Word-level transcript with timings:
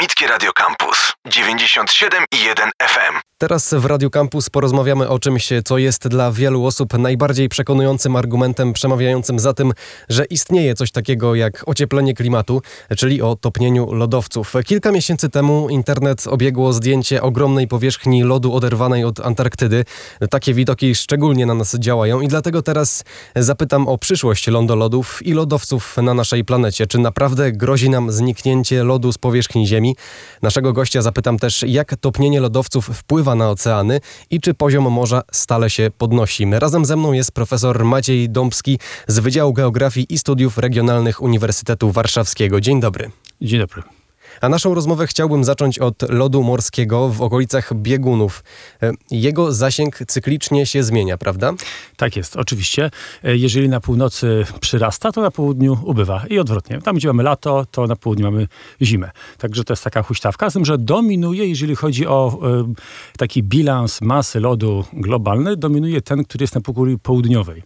Akademickie 0.00 0.26
Radio 0.26 0.52
Campus 0.52 1.12
97 1.24 2.24
i 2.30 2.48
1 2.48 2.70
FM. 2.78 3.29
Teraz 3.40 3.74
w 3.74 3.84
Radio 3.84 4.10
Campus 4.10 4.50
porozmawiamy 4.50 5.08
o 5.08 5.18
czymś, 5.18 5.48
co 5.64 5.78
jest 5.78 6.08
dla 6.08 6.32
wielu 6.32 6.64
osób 6.64 6.98
najbardziej 6.98 7.48
przekonującym 7.48 8.16
argumentem 8.16 8.72
przemawiającym 8.72 9.38
za 9.38 9.54
tym, 9.54 9.72
że 10.08 10.24
istnieje 10.24 10.74
coś 10.74 10.90
takiego 10.90 11.34
jak 11.34 11.62
ocieplenie 11.66 12.14
klimatu, 12.14 12.62
czyli 12.96 13.22
o 13.22 13.36
topnieniu 13.36 13.92
lodowców. 13.92 14.54
Kilka 14.66 14.92
miesięcy 14.92 15.28
temu 15.28 15.68
internet 15.68 16.26
obiegło 16.26 16.72
zdjęcie 16.72 17.22
ogromnej 17.22 17.68
powierzchni 17.68 18.22
lodu 18.22 18.54
oderwanej 18.54 19.04
od 19.04 19.20
Antarktydy. 19.20 19.84
Takie 20.30 20.54
widoki 20.54 20.94
szczególnie 20.94 21.46
na 21.46 21.54
nas 21.54 21.74
działają 21.78 22.20
i 22.20 22.28
dlatego 22.28 22.62
teraz 22.62 23.04
zapytam 23.36 23.88
o 23.88 23.98
przyszłość 23.98 24.48
lądolodów 24.48 25.26
i 25.26 25.32
lodowców 25.32 25.96
na 25.96 26.14
naszej 26.14 26.44
planecie. 26.44 26.86
Czy 26.86 26.98
naprawdę 26.98 27.52
grozi 27.52 27.90
nam 27.90 28.12
zniknięcie 28.12 28.84
lodu 28.84 29.12
z 29.12 29.18
powierzchni 29.18 29.66
Ziemi? 29.66 29.96
Naszego 30.42 30.72
gościa 30.72 31.02
zapytam 31.02 31.38
też, 31.38 31.64
jak 31.66 31.96
topnienie 31.96 32.40
lodowców 32.40 32.86
wpływa 32.86 33.29
na 33.34 33.50
oceany 33.50 34.00
i 34.30 34.40
czy 34.40 34.54
poziom 34.54 34.90
morza 34.92 35.22
stale 35.32 35.70
się 35.70 35.90
podnosi. 35.98 36.46
Razem 36.52 36.84
ze 36.84 36.96
mną 36.96 37.12
jest 37.12 37.32
profesor 37.32 37.84
Maciej 37.84 38.30
Dąbski 38.30 38.78
z 39.06 39.18
Wydziału 39.18 39.52
Geografii 39.52 40.06
i 40.14 40.18
Studiów 40.18 40.58
Regionalnych 40.58 41.22
Uniwersytetu 41.22 41.90
Warszawskiego. 41.90 42.60
Dzień 42.60 42.80
dobry. 42.80 43.10
Dzień 43.40 43.60
dobry. 43.60 43.99
A 44.40 44.48
naszą 44.48 44.74
rozmowę 44.74 45.06
chciałbym 45.06 45.44
zacząć 45.44 45.78
od 45.78 46.02
lodu 46.02 46.42
morskiego 46.42 47.08
w 47.08 47.22
okolicach 47.22 47.74
biegunów. 47.74 48.44
E, 48.82 48.92
jego 49.10 49.52
zasięg 49.52 49.98
cyklicznie 50.08 50.66
się 50.66 50.82
zmienia, 50.82 51.18
prawda? 51.18 51.52
Tak 51.96 52.16
jest, 52.16 52.36
oczywiście. 52.36 52.90
E, 53.24 53.36
jeżeli 53.36 53.68
na 53.68 53.80
północy 53.80 54.46
przyrasta, 54.60 55.12
to 55.12 55.20
na 55.20 55.30
południu 55.30 55.78
ubywa 55.84 56.24
i 56.30 56.38
odwrotnie. 56.38 56.82
Tam, 56.82 56.96
gdzie 56.96 57.08
mamy 57.08 57.22
lato, 57.22 57.66
to 57.70 57.86
na 57.86 57.96
południu 57.96 58.24
mamy 58.24 58.48
zimę. 58.82 59.10
Także 59.38 59.64
to 59.64 59.72
jest 59.72 59.84
taka 59.84 60.02
huśtawka, 60.02 60.50
z 60.50 60.52
tym, 60.52 60.64
że 60.64 60.78
dominuje, 60.78 61.46
jeżeli 61.46 61.76
chodzi 61.76 62.06
o 62.06 62.38
e, 62.42 62.72
taki 63.18 63.42
bilans 63.42 64.00
masy 64.00 64.40
lodu 64.40 64.84
globalny, 64.92 65.56
dominuje 65.56 66.00
ten, 66.00 66.24
który 66.24 66.42
jest 66.42 66.54
na 66.54 66.60
półkuli 66.60 66.98
południowej. 66.98 67.62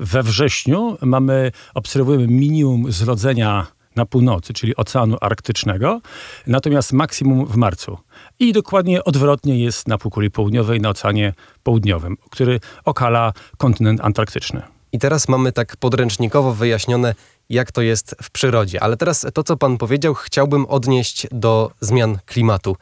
We 0.00 0.22
wrześniu 0.22 0.96
mamy, 1.02 1.52
obserwujemy 1.74 2.26
minimum 2.26 2.92
zrodzenia 2.92 3.66
na 3.96 4.06
północy, 4.06 4.52
czyli 4.52 4.76
Oceanu 4.76 5.16
Arktycznego, 5.20 6.00
natomiast 6.46 6.92
maksimum 6.92 7.46
w 7.46 7.56
marcu. 7.56 7.98
I 8.38 8.52
dokładnie 8.52 9.04
odwrotnie 9.04 9.58
jest 9.58 9.88
na 9.88 9.98
półkuli 9.98 10.30
południowej, 10.30 10.80
na 10.80 10.88
Oceanie 10.88 11.34
Południowym, 11.62 12.16
który 12.30 12.60
okala 12.84 13.32
kontynent 13.58 14.00
antarktyczny. 14.00 14.62
I 14.92 14.98
teraz 14.98 15.28
mamy 15.28 15.52
tak 15.52 15.76
podręcznikowo 15.76 16.54
wyjaśnione, 16.54 17.14
jak 17.48 17.72
to 17.72 17.82
jest 17.82 18.16
w 18.22 18.30
przyrodzie. 18.30 18.82
Ale 18.82 18.96
teraz 18.96 19.26
to, 19.34 19.42
co 19.42 19.56
pan 19.56 19.78
powiedział, 19.78 20.14
chciałbym 20.14 20.66
odnieść 20.66 21.26
do 21.32 21.70
zmian 21.80 22.18
klimatu. 22.26 22.76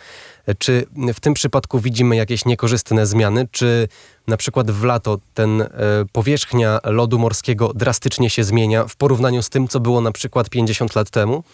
Czy 0.59 0.87
w 1.15 1.21
tym 1.21 1.35
przypadku 1.35 1.81
widzimy 1.81 2.17
jakieś 2.17 2.45
niekorzystne 2.45 3.07
zmiany? 3.07 3.49
Czy 3.51 3.89
na 4.29 4.37
przykład 4.37 4.71
w 4.71 4.85
lato 4.85 5.19
ten 5.35 5.63
e, 5.63 5.69
powierzchnia 6.13 6.81
lodu 6.85 7.19
morskiego 7.19 7.73
drastycznie 7.75 8.31
się 8.31 8.45
zmienia 8.45 8.87
w 8.87 8.97
porównaniu 8.97 9.43
z 9.43 9.49
tym, 9.49 9.69
co 9.69 9.81
było 9.81 10.01
na 10.01 10.13
przykład 10.13 10.51
50 10.51 10.95
lat 10.95 11.11
temu? 11.11 11.45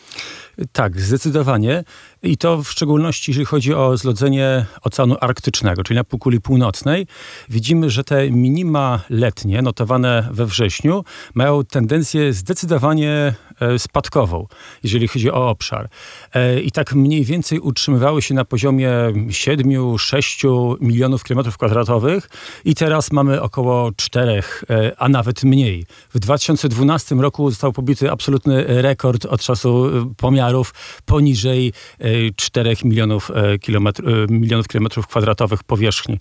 Tak, 0.72 1.00
zdecydowanie. 1.00 1.84
I 2.22 2.36
to 2.36 2.62
w 2.62 2.70
szczególności, 2.70 3.30
jeżeli 3.30 3.46
chodzi 3.46 3.74
o 3.74 3.96
zlodzenie 3.96 4.66
Oceanu 4.82 5.16
Arktycznego, 5.20 5.82
czyli 5.82 5.96
na 5.96 6.04
półkuli 6.04 6.40
północnej, 6.40 7.06
widzimy, 7.48 7.90
że 7.90 8.04
te 8.04 8.30
minima 8.30 9.00
letnie 9.10 9.62
notowane 9.62 10.28
we 10.30 10.46
wrześniu 10.46 11.04
mają 11.34 11.64
tendencję 11.64 12.32
zdecydowanie 12.32 13.34
e, 13.60 13.78
spadkową, 13.78 14.46
jeżeli 14.82 15.08
chodzi 15.08 15.30
o 15.30 15.48
obszar. 15.48 15.88
E, 16.34 16.60
I 16.60 16.70
tak 16.70 16.94
mniej 16.94 17.24
więcej 17.24 17.60
utrzymywały 17.60 18.22
się 18.22 18.34
na 18.34 18.44
poziomie 18.44 18.90
7-6 19.28 20.76
milionów 20.80 21.24
kilometrów 21.24 21.58
kwadratowych 21.58 22.28
i 22.64 22.74
teraz 22.74 23.12
mamy 23.12 23.42
około 23.42 23.90
4, 23.96 24.42
e, 24.70 24.92
a 24.98 25.08
nawet 25.08 25.44
mniej. 25.44 25.86
W 26.14 26.18
2012 26.18 27.14
roku 27.14 27.50
został 27.50 27.72
pobity 27.72 28.10
absolutny 28.10 28.64
rekord 28.82 29.26
od 29.26 29.40
czasu 29.40 29.90
pomiarów 30.16 30.74
poniżej 31.04 31.72
4 32.36 32.76
milionów, 32.84 33.30
e, 33.30 33.58
kilometr, 33.58 34.08
e, 34.08 34.26
milionów 34.28 34.68
kilometrów 34.68 35.06
kwadratowych 35.06 35.64
powierzchni. 35.64 36.18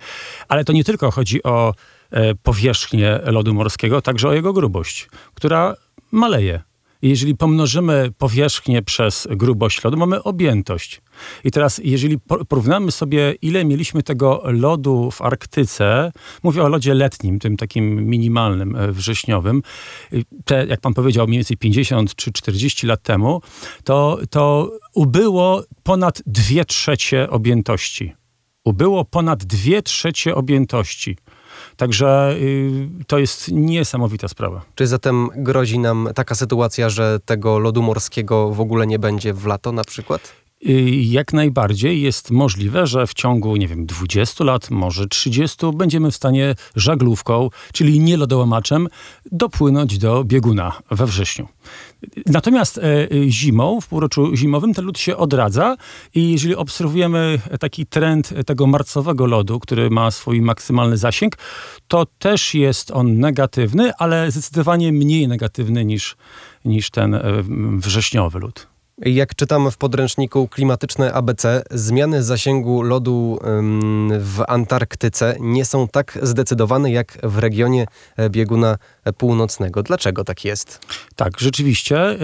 Ale 0.47 0.65
to 0.65 0.73
nie 0.73 0.83
tylko 0.83 1.11
chodzi 1.11 1.43
o 1.43 1.73
e, 2.11 2.35
powierzchnię 2.35 3.19
lodu 3.23 3.53
morskiego, 3.53 4.01
także 4.01 4.29
o 4.29 4.33
jego 4.33 4.53
grubość, 4.53 5.09
która 5.33 5.75
maleje. 6.11 6.61
Jeżeli 7.01 7.35
pomnożymy 7.35 8.11
powierzchnię 8.17 8.81
przez 8.81 9.27
grubość 9.31 9.83
lodu, 9.83 9.97
mamy 9.97 10.23
objętość. 10.23 11.01
I 11.43 11.51
teraz, 11.51 11.81
jeżeli 11.83 12.19
porównamy 12.47 12.91
sobie, 12.91 13.35
ile 13.41 13.65
mieliśmy 13.65 14.03
tego 14.03 14.43
lodu 14.45 15.11
w 15.11 15.21
Arktyce, 15.21 16.11
mówię 16.43 16.63
o 16.63 16.67
lodzie 16.67 16.93
letnim, 16.93 17.39
tym 17.39 17.57
takim 17.57 18.05
minimalnym, 18.05 18.75
e, 18.75 18.91
wrześniowym, 18.91 19.61
te, 20.45 20.65
jak 20.65 20.81
pan 20.81 20.93
powiedział, 20.93 21.27
mniej 21.27 21.37
więcej 21.37 21.57
50 21.57 22.15
czy 22.15 22.31
40 22.31 22.87
lat 22.87 23.01
temu, 23.01 23.41
to, 23.83 24.19
to 24.29 24.71
ubyło 24.93 25.63
ponad 25.83 26.21
2 26.25 26.65
trzecie 26.65 27.29
objętości. 27.29 28.13
Ubyło 28.65 29.05
ponad 29.05 29.43
2 29.43 29.81
trzecie 29.81 30.35
objętości. 30.35 31.17
Także 31.77 32.35
y, 32.41 32.89
to 33.07 33.17
jest 33.19 33.51
niesamowita 33.51 34.27
sprawa. 34.27 34.61
Czy 34.75 34.87
zatem 34.87 35.29
grozi 35.35 35.79
nam 35.79 36.09
taka 36.15 36.35
sytuacja, 36.35 36.89
że 36.89 37.19
tego 37.25 37.59
lodu 37.59 37.81
morskiego 37.81 38.49
w 38.49 38.61
ogóle 38.61 38.87
nie 38.87 38.99
będzie 38.99 39.33
w 39.33 39.45
lato 39.45 39.71
na 39.71 39.83
przykład? 39.83 40.42
Y, 40.69 40.89
jak 41.01 41.33
najbardziej 41.33 42.01
jest 42.01 42.31
możliwe, 42.31 42.87
że 42.87 43.07
w 43.07 43.13
ciągu, 43.13 43.55
nie 43.55 43.67
wiem, 43.67 43.85
20 43.85 44.43
lat, 44.43 44.71
może 44.71 45.07
30, 45.07 45.57
będziemy 45.75 46.11
w 46.11 46.15
stanie 46.15 46.55
żaglówką, 46.75 47.49
czyli 47.73 47.99
nie 47.99 48.17
lodołamaczem, 48.17 48.87
dopłynąć 49.31 49.97
do 49.97 50.23
bieguna 50.23 50.71
we 50.91 51.05
wrześniu. 51.05 51.47
Natomiast 52.25 52.77
e, 52.77 52.81
zimą, 53.27 53.81
w 53.81 53.87
półroczu 53.87 54.35
zimowym, 54.35 54.73
ten 54.73 54.85
lód 54.85 54.99
się 54.99 55.17
odradza 55.17 55.75
i 56.15 56.31
jeżeli 56.31 56.55
obserwujemy 56.55 57.39
taki 57.59 57.85
trend 57.85 58.33
tego 58.45 58.67
marcowego 58.67 59.25
lodu, 59.25 59.59
który 59.59 59.89
ma 59.89 60.11
swój 60.11 60.41
maksymalny 60.41 60.97
zasięg, 60.97 61.37
to 61.87 62.05
też 62.19 62.53
jest 62.53 62.91
on 62.91 63.19
negatywny, 63.19 63.91
ale 63.97 64.31
zdecydowanie 64.31 64.91
mniej 64.91 65.27
negatywny 65.27 65.85
niż, 65.85 66.15
niż 66.65 66.89
ten 66.89 67.15
e, 67.15 67.21
wrześniowy 67.77 68.39
lód. 68.39 68.72
Jak 68.97 69.35
czytam 69.35 69.71
w 69.71 69.77
podręczniku 69.77 70.47
Klimatyczne 70.47 71.13
ABC, 71.13 71.63
zmiany 71.71 72.23
zasięgu 72.23 72.81
lodu 72.81 73.39
w 74.19 74.43
Antarktyce 74.47 75.35
nie 75.39 75.65
są 75.65 75.87
tak 75.87 76.19
zdecydowane 76.21 76.91
jak 76.91 77.17
w 77.23 77.37
regionie 77.37 77.85
e, 78.17 78.29
bieguna 78.29 78.77
północnego. 79.11 79.83
Dlaczego 79.83 80.23
tak 80.23 80.45
jest? 80.45 80.79
Tak, 81.15 81.39
rzeczywiście. 81.39 81.97
E, 81.97 82.17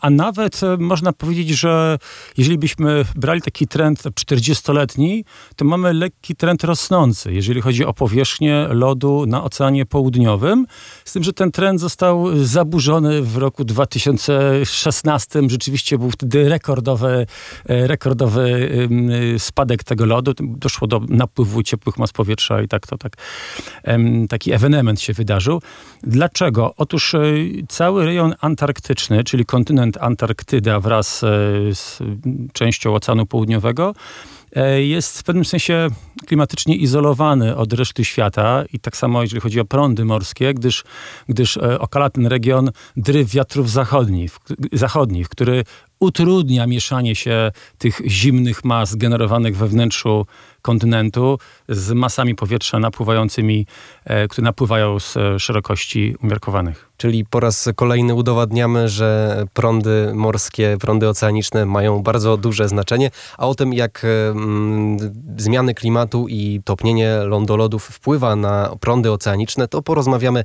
a 0.00 0.10
nawet 0.10 0.62
e, 0.62 0.76
można 0.76 1.12
powiedzieć, 1.12 1.48
że 1.48 1.98
jeżeli 2.36 2.58
byśmy 2.58 3.04
brali 3.16 3.42
taki 3.42 3.66
trend 3.66 4.02
40-letni, 4.02 5.24
to 5.56 5.64
mamy 5.64 5.92
lekki 5.92 6.36
trend 6.36 6.64
rosnący, 6.64 7.32
jeżeli 7.32 7.60
chodzi 7.60 7.84
o 7.84 7.94
powierzchnię 7.94 8.66
lodu 8.70 9.26
na 9.26 9.44
Oceanie 9.44 9.86
Południowym. 9.86 10.66
Z 11.04 11.12
tym, 11.12 11.22
że 11.22 11.32
ten 11.32 11.52
trend 11.52 11.80
został 11.80 12.44
zaburzony 12.44 13.22
w 13.22 13.36
roku 13.36 13.64
2016. 13.64 15.42
Rzeczywiście 15.46 15.98
był 15.98 16.10
wtedy 16.10 16.48
rekordowy, 16.48 17.26
e, 17.68 17.86
rekordowy 17.86 18.42
spadek 19.38 19.84
tego 19.84 20.06
lodu. 20.06 20.32
Doszło 20.40 20.88
do 20.88 21.00
napływu 21.08 21.62
ciepłych 21.62 21.98
mas 21.98 22.12
powietrza 22.12 22.62
i 22.62 22.68
tak 22.68 22.86
to 22.86 22.98
tak 22.98 23.16
taki 24.28 24.52
ewenement 24.52 25.00
się 25.00 25.12
wydarzył. 25.12 25.62
Dlaczego? 26.22 26.74
Otóż 26.76 27.14
e, 27.14 27.20
cały 27.68 28.04
rejon 28.04 28.34
antarktyczny, 28.40 29.24
czyli 29.24 29.44
kontynent 29.44 29.98
Antarktyda 30.00 30.80
wraz 30.80 31.24
e, 31.24 31.28
z 31.74 31.98
częścią 32.52 32.94
Oceanu 32.94 33.26
Południowego, 33.26 33.94
e, 34.56 34.82
jest 34.82 35.18
w 35.18 35.22
pewnym 35.22 35.44
sensie 35.44 35.88
klimatycznie 36.26 36.76
izolowany 36.76 37.56
od 37.56 37.72
reszty 37.72 38.04
świata 38.04 38.64
i 38.72 38.78
tak 38.78 38.96
samo 38.96 39.22
jeżeli 39.22 39.40
chodzi 39.40 39.60
o 39.60 39.64
prądy 39.64 40.04
morskie, 40.04 40.54
gdyż, 40.54 40.84
gdyż 41.28 41.56
okala 41.56 42.10
ten 42.10 42.26
region 42.26 42.70
dryw 42.96 43.30
wiatrów 43.30 43.70
zachodnich, 43.70 44.38
zachodnich, 44.72 45.28
który 45.28 45.64
utrudnia 46.00 46.66
mieszanie 46.66 47.14
się 47.14 47.50
tych 47.78 48.00
zimnych 48.06 48.64
mas 48.64 48.94
generowanych 48.94 49.56
we 49.56 49.68
wnętrzu 49.68 50.26
kontynentu 50.62 51.38
z 51.68 51.92
masami 51.92 52.34
powietrza 52.34 52.78
napływającymi, 52.78 53.66
e, 54.04 54.28
które 54.28 54.44
napływają 54.44 55.00
z 55.00 55.16
e, 55.16 55.38
szerokości 55.38 56.16
umiarkowanych. 56.22 56.92
Czyli 56.96 57.24
po 57.24 57.40
raz 57.40 57.68
kolejny 57.76 58.14
udowadniamy, 58.14 58.88
że 58.88 59.42
prądy 59.52 60.10
morskie, 60.14 60.76
prądy 60.80 61.08
oceaniczne 61.08 61.66
mają 61.66 62.02
bardzo 62.02 62.36
duże 62.36 62.68
znaczenie, 62.68 63.10
a 63.38 63.48
o 63.48 63.54
tym, 63.54 63.72
jak 63.74 64.02
mm, 64.04 64.98
zmiany 65.36 65.74
klimatu 65.74 66.28
i 66.28 66.60
topnienie 66.64 67.16
lądolodów 67.24 67.84
wpływa 67.84 68.36
na 68.36 68.76
prądy 68.80 69.12
oceaniczne, 69.12 69.68
to 69.68 69.82
porozmawiamy 69.82 70.40
e, 70.40 70.44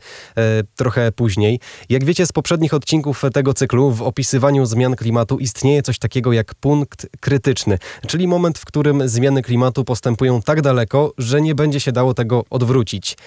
trochę 0.76 1.12
później. 1.12 1.60
Jak 1.90 2.06
wiecie 2.06 2.26
z 2.26 2.32
poprzednich 2.32 2.74
odcinków 2.74 3.24
tego 3.34 3.54
cyklu, 3.54 3.92
w 3.92 4.02
opisywaniu 4.02 4.66
zmian 4.66 4.96
klimatu 4.96 5.38
istnieje 5.38 5.82
coś 5.82 6.00
takiego 6.00 6.34
jak 6.34 6.56
punkt 6.56 7.08
krytyczny, 7.20 7.78
czyli 8.08 8.28
moment, 8.28 8.58
w 8.58 8.66
którym 8.66 9.10
zmiany 9.10 9.42
klimatu 9.42 9.84
postępują 9.84 10.07
tak 10.46 10.62
daleko, 10.62 11.14
że 11.18 11.42
nie 11.42 11.56
będzie 11.56 11.80
się 11.80 11.92
dało 11.92 12.14
tego 12.14 12.46
odwrócić. 12.50 13.18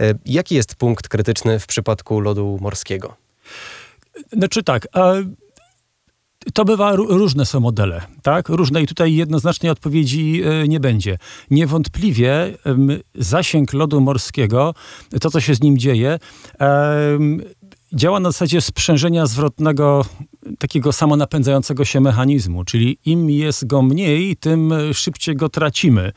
E, 0.00 0.14
jaki 0.26 0.54
jest 0.54 0.74
punkt 0.74 1.08
krytyczny 1.08 1.58
w 1.58 1.66
przypadku 1.66 2.20
lodu 2.20 2.58
morskiego? 2.60 3.16
Znaczy 4.32 4.62
tak, 4.62 4.88
to 6.54 6.64
bywa, 6.64 6.96
różne 6.96 7.46
są 7.46 7.60
modele, 7.60 8.02
tak? 8.22 8.48
Różne 8.48 8.82
i 8.82 8.86
tutaj 8.86 9.14
jednoznacznej 9.14 9.72
odpowiedzi 9.72 10.42
e, 10.44 10.68
nie 10.68 10.80
będzie. 10.80 11.18
Niewątpliwie 11.50 12.54
zasięg 13.14 13.72
lodu 13.72 14.00
morskiego, 14.00 14.74
to 15.20 15.30
co 15.30 15.40
się 15.40 15.54
z 15.54 15.62
nim 15.62 15.78
dzieje, 15.78 16.18
działa 17.92 18.20
na 18.20 18.30
zasadzie 18.30 18.60
sprzężenia 18.60 19.26
zwrotnego 19.26 20.04
takiego 20.58 20.92
samonapędzającego 20.92 21.84
się 21.84 22.00
mechanizmu, 22.00 22.64
czyli 22.64 22.98
im 23.04 23.30
jest 23.30 23.66
go 23.66 23.82
mniej, 23.82 24.36
tym 24.36 24.72
szybciej 24.92 25.36
go 25.36 25.48
tracimy. 25.48 26.12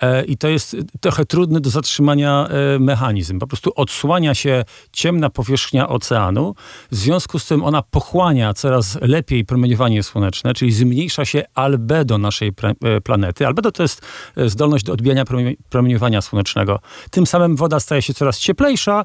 E, 0.00 0.24
I 0.24 0.36
to 0.36 0.48
jest 0.48 0.76
trochę 1.00 1.24
trudny 1.24 1.60
do 1.60 1.70
zatrzymania 1.70 2.48
e, 2.48 2.78
mechanizm. 2.78 3.38
Po 3.38 3.46
prostu 3.46 3.72
odsłania 3.76 4.34
się 4.34 4.64
ciemna 4.92 5.30
powierzchnia 5.30 5.88
oceanu, 5.88 6.54
w 6.90 6.96
związku 6.96 7.38
z 7.38 7.46
tym 7.46 7.64
ona 7.64 7.82
pochłania 7.82 8.54
coraz 8.54 8.98
lepiej 9.00 9.44
promieniowanie 9.44 10.02
słoneczne, 10.02 10.54
czyli 10.54 10.72
zmniejsza 10.72 11.24
się 11.24 11.42
albedo 11.54 12.18
naszej 12.18 12.52
e, 12.84 13.00
planety. 13.00 13.46
Albedo 13.46 13.72
to 13.72 13.82
jest 13.82 14.02
zdolność 14.46 14.84
do 14.84 14.92
odbijania 14.92 15.24
promieniowania 15.68 16.22
słonecznego. 16.22 16.78
Tym 17.10 17.26
samym 17.26 17.56
woda 17.56 17.80
staje 17.80 18.02
się 18.02 18.14
coraz 18.14 18.38
cieplejsza, 18.38 19.04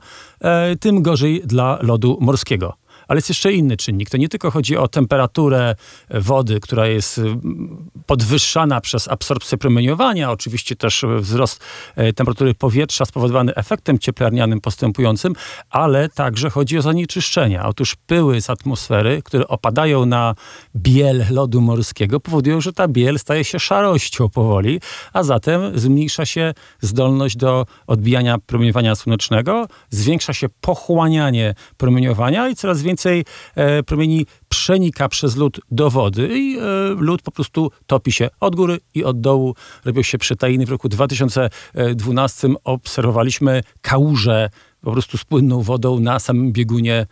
tym 0.79 1.01
gorzej 1.01 1.41
dla 1.45 1.79
lodu 1.81 2.17
morskiego. 2.21 2.84
Ale 3.07 3.17
jest 3.17 3.29
jeszcze 3.29 3.53
inny 3.53 3.77
czynnik. 3.77 4.09
To 4.09 4.17
nie 4.17 4.29
tylko 4.29 4.51
chodzi 4.51 4.77
o 4.77 4.87
temperaturę 4.87 5.75
wody, 6.09 6.59
która 6.59 6.87
jest 6.87 7.17
mm, 7.17 7.89
podwyższana 8.05 8.81
przez 8.81 9.07
absorpcję 9.07 9.57
promieniowania, 9.57 10.31
oczywiście 10.31 10.75
też 10.75 11.05
wzrost 11.19 11.63
e, 11.95 12.13
temperatury 12.13 12.53
powietrza 12.53 13.05
spowodowany 13.05 13.55
efektem 13.55 13.99
cieplarnianym 13.99 14.61
postępującym, 14.61 15.33
ale 15.69 16.09
także 16.09 16.49
chodzi 16.49 16.77
o 16.77 16.81
zanieczyszczenia. 16.81 17.65
Otóż 17.65 17.95
pyły 17.95 18.41
z 18.41 18.49
atmosfery, 18.49 19.21
które 19.23 19.47
opadają 19.47 20.05
na 20.05 20.35
biel 20.75 21.25
lodu 21.31 21.61
morskiego, 21.61 22.19
powodują, 22.19 22.61
że 22.61 22.73
ta 22.73 22.87
biel 22.87 23.19
staje 23.19 23.43
się 23.43 23.59
szarością 23.59 24.29
powoli, 24.29 24.79
a 25.13 25.23
zatem 25.23 25.79
zmniejsza 25.79 26.25
się 26.25 26.53
zdolność 26.81 27.37
do 27.37 27.65
odbijania 27.87 28.37
promieniowania 28.37 28.95
słonecznego, 28.95 29.67
zwiększa 29.89 30.33
się 30.33 30.49
pochłanianie 30.61 31.55
promieniowania 31.77 32.49
i 32.49 32.55
coraz 32.55 32.81
więcej 32.81 32.94
więcej 32.95 33.25
e, 33.55 33.83
promieni 33.83 34.25
przenika 34.49 35.09
przez 35.09 35.35
lód 35.35 35.59
do 35.71 35.89
wody 35.89 36.29
i 36.33 36.57
e, 36.57 36.61
lód 36.99 37.21
po 37.21 37.31
prostu 37.31 37.71
topi 37.87 38.11
się 38.11 38.29
od 38.39 38.55
góry 38.55 38.79
i 38.93 39.03
od 39.03 39.21
dołu. 39.21 39.55
Robią 39.85 40.01
się 40.01 40.17
przetajiny. 40.17 40.65
W 40.65 40.69
roku 40.69 40.89
2012 40.89 42.47
obserwowaliśmy 42.63 43.63
kałuże 43.81 44.49
po 44.81 44.91
prostu 44.91 45.17
z 45.17 45.23
płynną 45.25 45.61
wodą 45.61 45.99
na 45.99 46.19
samym 46.19 46.51
biegunie 46.51 47.05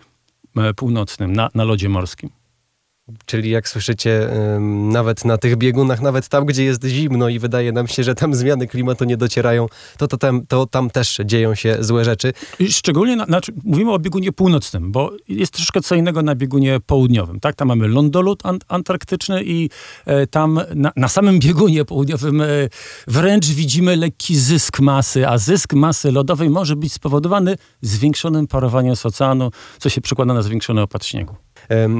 e, 0.58 0.74
północnym, 0.74 1.34
na, 1.34 1.50
na 1.56 1.64
lodzie 1.64 1.90
morskim. 1.90 2.43
Czyli 3.26 3.50
jak 3.50 3.70
słyszycie, 3.70 4.30
nawet 4.92 5.26
na 5.26 5.38
tych 5.38 5.56
biegunach, 5.56 6.02
nawet 6.02 6.28
tam, 6.28 6.46
gdzie 6.46 6.64
jest 6.64 6.86
zimno 6.86 7.30
i 7.30 7.40
wydaje 7.40 7.72
nam 7.72 7.88
się, 7.88 8.04
że 8.04 8.16
tam 8.16 8.36
zmiany 8.36 8.68
klimatu 8.68 9.06
nie 9.06 9.18
docierają, 9.18 9.68
to, 9.98 10.08
to, 10.08 10.18
tam, 10.18 10.48
to 10.48 10.66
tam 10.66 10.90
też 10.90 11.20
dzieją 11.26 11.56
się 11.56 11.78
złe 11.80 12.06
rzeczy. 12.06 12.34
Szczególnie, 12.70 13.16
na, 13.16 13.26
znaczy, 13.26 13.54
mówimy 13.64 13.92
o 13.92 14.00
biegunie 14.00 14.32
północnym, 14.32 14.92
bo 14.92 15.12
jest 15.28 15.54
troszkę 15.54 15.82
co 15.82 15.96
innego 15.96 16.22
na 16.22 16.36
biegunie 16.36 16.80
południowym. 16.86 17.40
Tak? 17.40 17.56
Tam 17.56 17.68
mamy 17.68 17.88
lądolód 17.88 18.46
ant 18.46 18.66
antarktyczny 18.68 19.44
i 19.44 19.70
e, 20.06 20.28
tam 20.28 20.60
na, 20.76 20.92
na, 20.96 21.08
samym 21.08 21.40
biegunie 21.40 21.86
południowym 21.86 22.42
e, 22.42 22.46
wręcz 23.08 23.48
widzimy 23.48 23.96
lekki 23.96 24.36
zysk 24.36 24.80
masy, 24.80 25.28
a 25.28 25.38
zysk 25.38 25.74
masy 25.74 26.12
lodowej 26.12 26.50
może 26.50 26.76
być 26.76 26.94
spowodowany 26.94 27.56
zwiększonym 27.82 28.48
parowaniem 28.48 28.96
z 28.96 29.06
oceanu, 29.06 29.52
co 29.80 29.90
się 29.90 30.02
przekłada 30.02 30.34
na 30.34 30.42
zwiększony 30.42 30.82
opad 30.82 31.06
śniegu. 31.06 31.36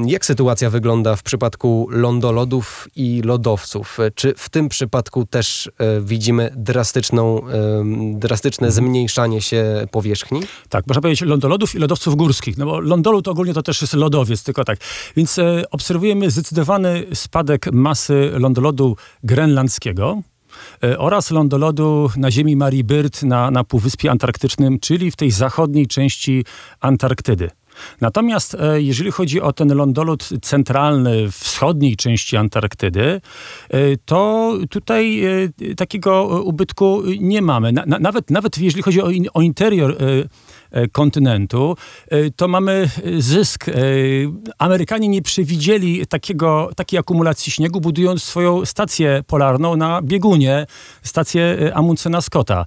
Jak 0.06 0.26
sytuacja 0.26 0.70
wygląda 0.70 0.93
w 1.16 1.22
przypadku 1.22 1.88
lądolodów 1.90 2.88
i 2.96 3.22
lodowców? 3.24 3.98
Czy 4.14 4.34
w 4.36 4.48
tym 4.48 4.68
przypadku 4.68 5.26
też 5.26 5.70
e, 5.78 6.00
widzimy 6.00 6.52
drastyczną, 6.56 7.40
drastyczne 8.14 8.66
mhm. 8.66 8.86
zmniejszanie 8.86 9.42
się 9.42 9.86
powierzchni? 9.90 10.42
Tak, 10.68 10.86
można 10.86 11.00
powiedzieć 11.00 11.20
lądolodów 11.20 11.74
i 11.74 11.78
lodowców 11.78 12.16
górskich, 12.16 12.58
no 12.58 12.66
bo 12.66 12.80
lądolód 12.80 13.28
ogólnie 13.28 13.54
to 13.54 13.62
też 13.62 13.80
jest 13.80 13.94
lodowiec, 13.94 14.42
tylko 14.42 14.64
tak. 14.64 14.78
Więc 15.16 15.38
e, 15.38 15.62
obserwujemy 15.70 16.30
zdecydowany 16.30 17.04
spadek 17.14 17.72
masy 17.72 18.30
lądolodu 18.34 18.96
grenlandzkiego, 19.24 20.22
e, 20.84 20.98
oraz 20.98 21.30
lądolodu 21.30 22.10
na 22.16 22.30
ziemi 22.30 22.56
Marii 22.56 22.84
Byrd 22.84 23.22
na, 23.22 23.50
na 23.50 23.64
Półwyspie 23.64 24.10
Antarktycznym, 24.10 24.78
czyli 24.80 25.10
w 25.10 25.16
tej 25.16 25.30
zachodniej 25.30 25.86
części 25.86 26.44
Antarktydy. 26.80 27.50
Natomiast 28.00 28.54
e, 28.54 28.82
jeżeli 28.82 29.10
chodzi 29.10 29.40
o 29.40 29.52
ten 29.52 29.74
lądolód 29.74 30.28
centralny 30.42 31.30
wschodniej 31.30 31.96
części 31.96 32.36
Antarktydy, 32.36 33.20
e, 33.70 33.96
to 34.04 34.52
tutaj 34.70 35.24
e, 35.24 35.74
takiego 35.76 36.42
ubytku 36.44 37.02
nie 37.20 37.42
mamy. 37.42 37.72
Nawet, 37.86 38.30
nawet 38.30 38.58
jeżeli 38.58 38.82
chodzi 38.82 39.02
o, 39.02 39.08
o 39.34 39.42
interior 39.42 39.96
kontynentu, 40.92 41.76
e, 42.08 42.30
to 42.30 42.48
mamy 42.48 42.90
zysk. 43.18 43.68
E, 43.68 43.72
Amerykanie 44.58 45.08
nie 45.08 45.22
przewidzieli 45.22 46.06
takiego, 46.06 46.70
takiej 46.76 46.98
akumulacji 46.98 47.52
śniegu, 47.52 47.80
budując 47.80 48.22
swoją 48.22 48.64
stację 48.64 49.22
polarną 49.26 49.76
na 49.76 50.02
biegunie, 50.02 50.66
stację 51.02 51.72
Amundsena 51.74 52.20
Scotta. 52.20 52.64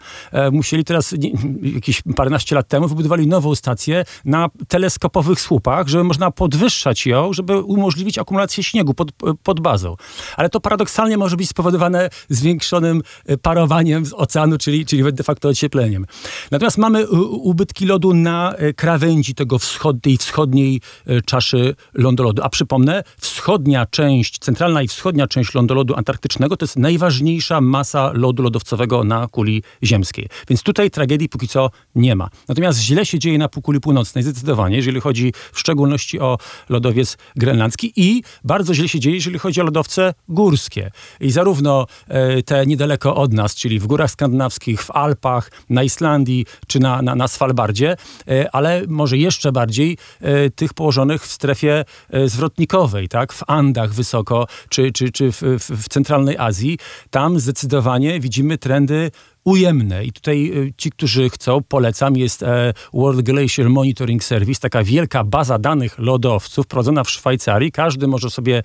Musieli 0.51 0.83
teraz, 0.83 1.15
jakieś 1.61 2.01
paręnaście 2.15 2.55
lat 2.55 2.67
temu, 2.67 2.87
wybudowali 2.87 3.27
nową 3.27 3.55
stację 3.55 4.03
na 4.25 4.49
teleskopowych 4.67 5.41
słupach, 5.41 5.87
żeby 5.87 6.03
można 6.03 6.31
podwyższać 6.31 7.05
ją, 7.05 7.33
żeby 7.33 7.61
umożliwić 7.61 8.17
akumulację 8.17 8.63
śniegu 8.63 8.93
pod, 8.93 9.11
pod 9.43 9.59
bazą. 9.59 9.95
Ale 10.37 10.49
to 10.49 10.59
paradoksalnie 10.59 11.17
może 11.17 11.37
być 11.37 11.49
spowodowane 11.49 12.09
zwiększonym 12.29 13.01
parowaniem 13.41 14.05
z 14.05 14.13
oceanu, 14.13 14.57
czyli, 14.57 14.85
czyli 14.85 15.13
de 15.13 15.23
facto 15.23 15.49
ociepleniem. 15.49 16.05
Natomiast 16.51 16.77
mamy 16.77 17.07
ubytki 17.29 17.85
lodu 17.85 17.96
na 17.99 18.53
e, 18.53 18.73
krawędzi 18.73 19.35
tego 19.35 19.59
wschodniej, 19.59 20.17
wschodniej 20.17 20.81
e, 21.07 21.21
czaszy 21.21 21.75
lądolodu. 21.93 22.41
A 22.43 22.49
przypomnę, 22.49 23.03
wschodnia 23.17 23.85
część, 23.85 24.39
centralna 24.39 24.81
i 24.81 24.87
wschodnia 24.87 25.27
część 25.27 25.53
lądolodu 25.53 25.95
antarktycznego 25.95 26.57
to 26.57 26.63
jest 26.65 26.77
najważniejsza 26.77 27.61
masa 27.61 28.11
lodu 28.13 28.43
lodowcowego 28.43 29.03
na 29.03 29.27
kuli 29.27 29.63
ziemskiej. 29.83 30.27
Więc 30.49 30.63
tutaj 30.63 30.91
tragedii 30.91 31.29
póki 31.29 31.47
co 31.47 31.69
nie 31.95 32.15
ma. 32.15 32.29
Natomiast 32.47 32.79
źle 32.79 33.05
się 33.05 33.19
dzieje 33.19 33.37
na 33.37 33.49
półkuli 33.49 33.79
północnej, 33.79 34.23
zdecydowanie, 34.23 34.75
jeżeli 34.75 35.01
chodzi 35.01 35.33
w 35.53 35.59
szczególności 35.59 36.19
o 36.19 36.37
lodowiec 36.69 37.17
grenlandzki 37.35 37.93
i 37.95 38.23
bardzo 38.43 38.73
źle 38.73 38.89
się 38.89 38.99
dzieje, 38.99 39.15
jeżeli 39.15 39.39
chodzi 39.39 39.61
o 39.61 39.63
lodowce 39.63 40.13
górskie. 40.29 40.91
I 41.19 41.31
zarówno 41.31 41.85
e, 42.07 42.43
te 42.43 42.65
niedaleko 42.65 43.15
od 43.15 43.33
nas, 43.33 43.55
czyli 43.55 43.79
w 43.79 43.87
górach 43.87 44.11
skandynawskich, 44.11 44.83
w 44.83 44.91
Alpach, 44.91 45.51
na 45.69 45.83
Islandii 45.83 46.45
czy 46.67 46.79
na, 46.79 47.01
na, 47.01 47.15
na 47.15 47.27
Svalbardzie, 47.27 47.76
E, 47.85 48.55
ale 48.55 48.81
może 48.87 49.17
jeszcze 49.17 49.51
bardziej 49.51 49.97
e, 50.21 50.49
tych 50.49 50.73
położonych 50.73 51.23
w 51.23 51.31
strefie 51.31 51.85
e, 52.09 52.29
zwrotnikowej, 52.29 53.07
tak? 53.07 53.33
w 53.33 53.43
Andach 53.47 53.93
wysoko, 53.93 54.47
czy, 54.69 54.91
czy, 54.91 55.11
czy 55.11 55.31
w, 55.31 55.41
w, 55.41 55.83
w 55.83 55.89
centralnej 55.89 56.37
Azji. 56.37 56.77
Tam 57.09 57.39
zdecydowanie 57.39 58.19
widzimy 58.19 58.57
trendy 58.57 59.11
ujemne. 59.47 60.05
I 60.05 60.11
tutaj 60.11 60.51
y, 60.55 60.73
ci, 60.77 60.91
którzy 60.91 61.29
chcą, 61.29 61.63
polecam, 61.63 62.17
jest 62.17 62.43
e, 62.43 62.73
World 62.93 63.21
Glacier 63.21 63.69
Monitoring 63.69 64.23
Service, 64.23 64.61
taka 64.61 64.83
wielka 64.83 65.23
baza 65.23 65.59
danych 65.59 65.99
lodowców 65.99 66.67
prowadzona 66.67 67.03
w 67.03 67.09
Szwajcarii. 67.09 67.71
Każdy 67.71 68.07
może 68.07 68.29
sobie 68.29 68.57
e, 68.57 68.63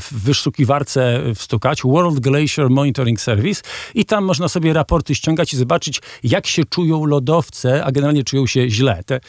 w 0.00 0.12
wyszukiwarce 0.12 1.20
wstukać 1.34 1.82
World 1.82 2.20
Glacier 2.20 2.70
Monitoring 2.70 3.20
Service 3.20 3.62
i 3.94 4.04
tam 4.04 4.24
można 4.24 4.48
sobie 4.48 4.72
raporty 4.72 5.14
ściągać 5.14 5.52
i 5.52 5.56
zobaczyć, 5.56 6.00
jak 6.22 6.46
się 6.46 6.64
czują 6.64 7.04
lodowce, 7.04 7.84
a 7.84 7.92
generalnie 7.92 8.24
czują 8.24 8.46
się 8.46 8.70
źle. 8.70 9.04
Te 9.06 9.20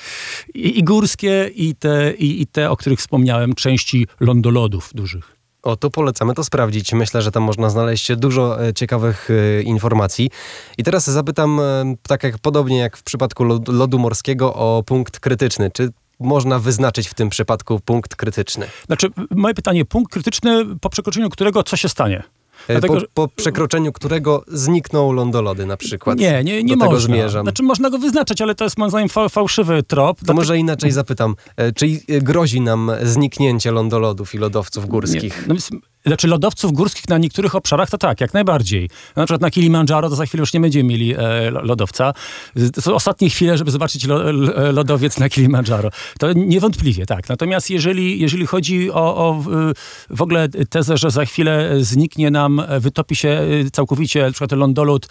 i, 0.54 0.80
i 0.80 0.84
górskie, 0.84 1.50
i 1.56 1.76
te, 1.76 2.14
i, 2.14 2.42
i 2.42 2.48
te, 2.48 2.72
o 2.72 2.78
których 2.78 3.00
wspomniałem, 3.00 3.56
części 3.56 4.08
lądolodów 4.20 4.90
dużych. 4.94 5.35
O, 5.66 5.76
to 5.76 5.90
polecamy 5.90 6.34
to 6.34 6.44
sprawdzić. 6.44 6.94
Myślę, 6.94 7.22
że 7.22 7.32
tam 7.32 7.44
można 7.44 7.70
znaleźć 7.70 8.16
dużo 8.16 8.68
e, 8.68 8.74
ciekawych 8.74 9.30
e, 9.30 9.62
informacji. 9.62 10.30
I 10.78 10.84
teraz 10.84 11.10
zapytam, 11.10 11.60
e, 11.60 11.96
tak 12.08 12.24
jak 12.24 12.40
podobnie 12.40 12.78
jak 12.78 12.98
w 12.98 13.04
przypadku 13.04 13.44
lodu, 13.44 13.72
lodu 13.72 14.00
morskiego, 14.00 14.54
o 14.54 14.84
punkt 14.86 15.20
krytyczny. 15.20 15.72
Czy 15.72 15.90
można 16.20 16.60
wyznaczyć 16.60 17.08
w 17.08 17.14
tym 17.14 17.30
przypadku 17.30 17.80
punkt 17.80 18.16
krytyczny? 18.16 18.68
Znaczy, 18.86 19.08
moje 19.32 19.54
pytanie, 19.54 19.86
punkt 19.86 20.14
krytyczny, 20.14 20.66
po 20.82 20.90
przekroczeniu 20.90 21.30
którego 21.30 21.64
co 21.64 21.78
się 21.78 21.90
stanie? 21.90 22.24
E, 22.68 22.72
Dlatego, 22.74 22.94
po, 22.94 23.08
po 23.14 23.28
przekroczeniu 23.28 23.92
którego 23.92 24.44
znikną 24.48 25.12
lądolody 25.12 25.66
na 25.66 25.78
przykład. 25.78 26.20
Nie, 26.20 26.44
nie, 26.44 26.64
nie 26.64 26.74
Do 26.76 26.80
tego 26.80 26.92
można. 26.92 27.16
zmierzam. 27.16 27.46
Znaczy, 27.46 27.64
można 27.64 27.90
go 27.90 27.98
wyznaczać, 27.98 28.42
ale 28.42 28.56
to 28.56 28.64
jest 28.64 28.78
moim 28.78 28.90
zdaniem 28.90 29.10
fa- 29.10 29.30
fałszywy 29.30 29.84
trop. 29.84 30.18
To 30.26 30.34
może 30.34 30.58
inaczej 30.58 30.92
zapytam. 30.92 31.36
e, 31.58 31.72
Czy 31.72 31.86
e, 31.86 32.22
grozi 32.22 32.62
nam 32.62 32.92
zniknięcie 33.04 33.72
lądolodów 33.72 34.36
i 34.36 34.38
lodowców 34.38 34.84
Nie, 34.84 34.90
górskich? 34.90 35.44
no 35.48 35.54
więc, 35.54 35.70
znaczy 36.06 36.28
lodowców 36.28 36.72
górskich 36.72 37.10
na 37.10 37.18
niektórych 37.18 37.56
obszarach 37.56 37.90
to 37.90 37.98
tak, 37.98 38.22
jak 38.22 38.34
najbardziej. 38.34 38.90
Na 39.16 39.26
przykład 39.26 39.42
na 39.42 39.52
Kilimandżaro 39.52 40.10
to 40.10 40.16
za 40.16 40.26
chwilę 40.26 40.42
już 40.42 40.54
nie 40.54 40.60
będziemy 40.60 40.90
mieli 40.90 41.14
e, 41.14 41.18
lo- 41.52 41.62
lodowca. 41.62 42.14
To 42.74 42.82
są 42.82 42.96
ostatnie 42.96 43.30
chwile, 43.30 43.58
żeby 43.58 43.72
zobaczyć 43.72 44.06
lo, 44.06 44.30
l- 44.30 44.54
lodowiec 44.74 45.20
na 45.20 45.30
Kilimandżaro. 45.30 45.90
To 46.20 46.34
niewątpliwie 46.34 47.06
tak. 47.06 47.30
Natomiast 47.30 47.70
jeżeli, 47.70 48.20
jeżeli 48.20 48.46
chodzi 48.46 48.92
o, 48.92 49.16
o 49.16 49.44
w 50.10 50.22
ogóle 50.22 50.50
tezę, 50.50 50.98
że 50.98 51.12
za 51.12 51.26
chwilę 51.26 51.70
zniknie 51.80 52.32
nam, 52.32 52.60
e, 52.60 52.80
wytopi 52.80 53.16
się 53.16 53.30
y, 53.66 53.72
całkowicie 53.72 54.24
na 54.24 54.32
przykład 54.32 54.52
lądolód 54.52 55.08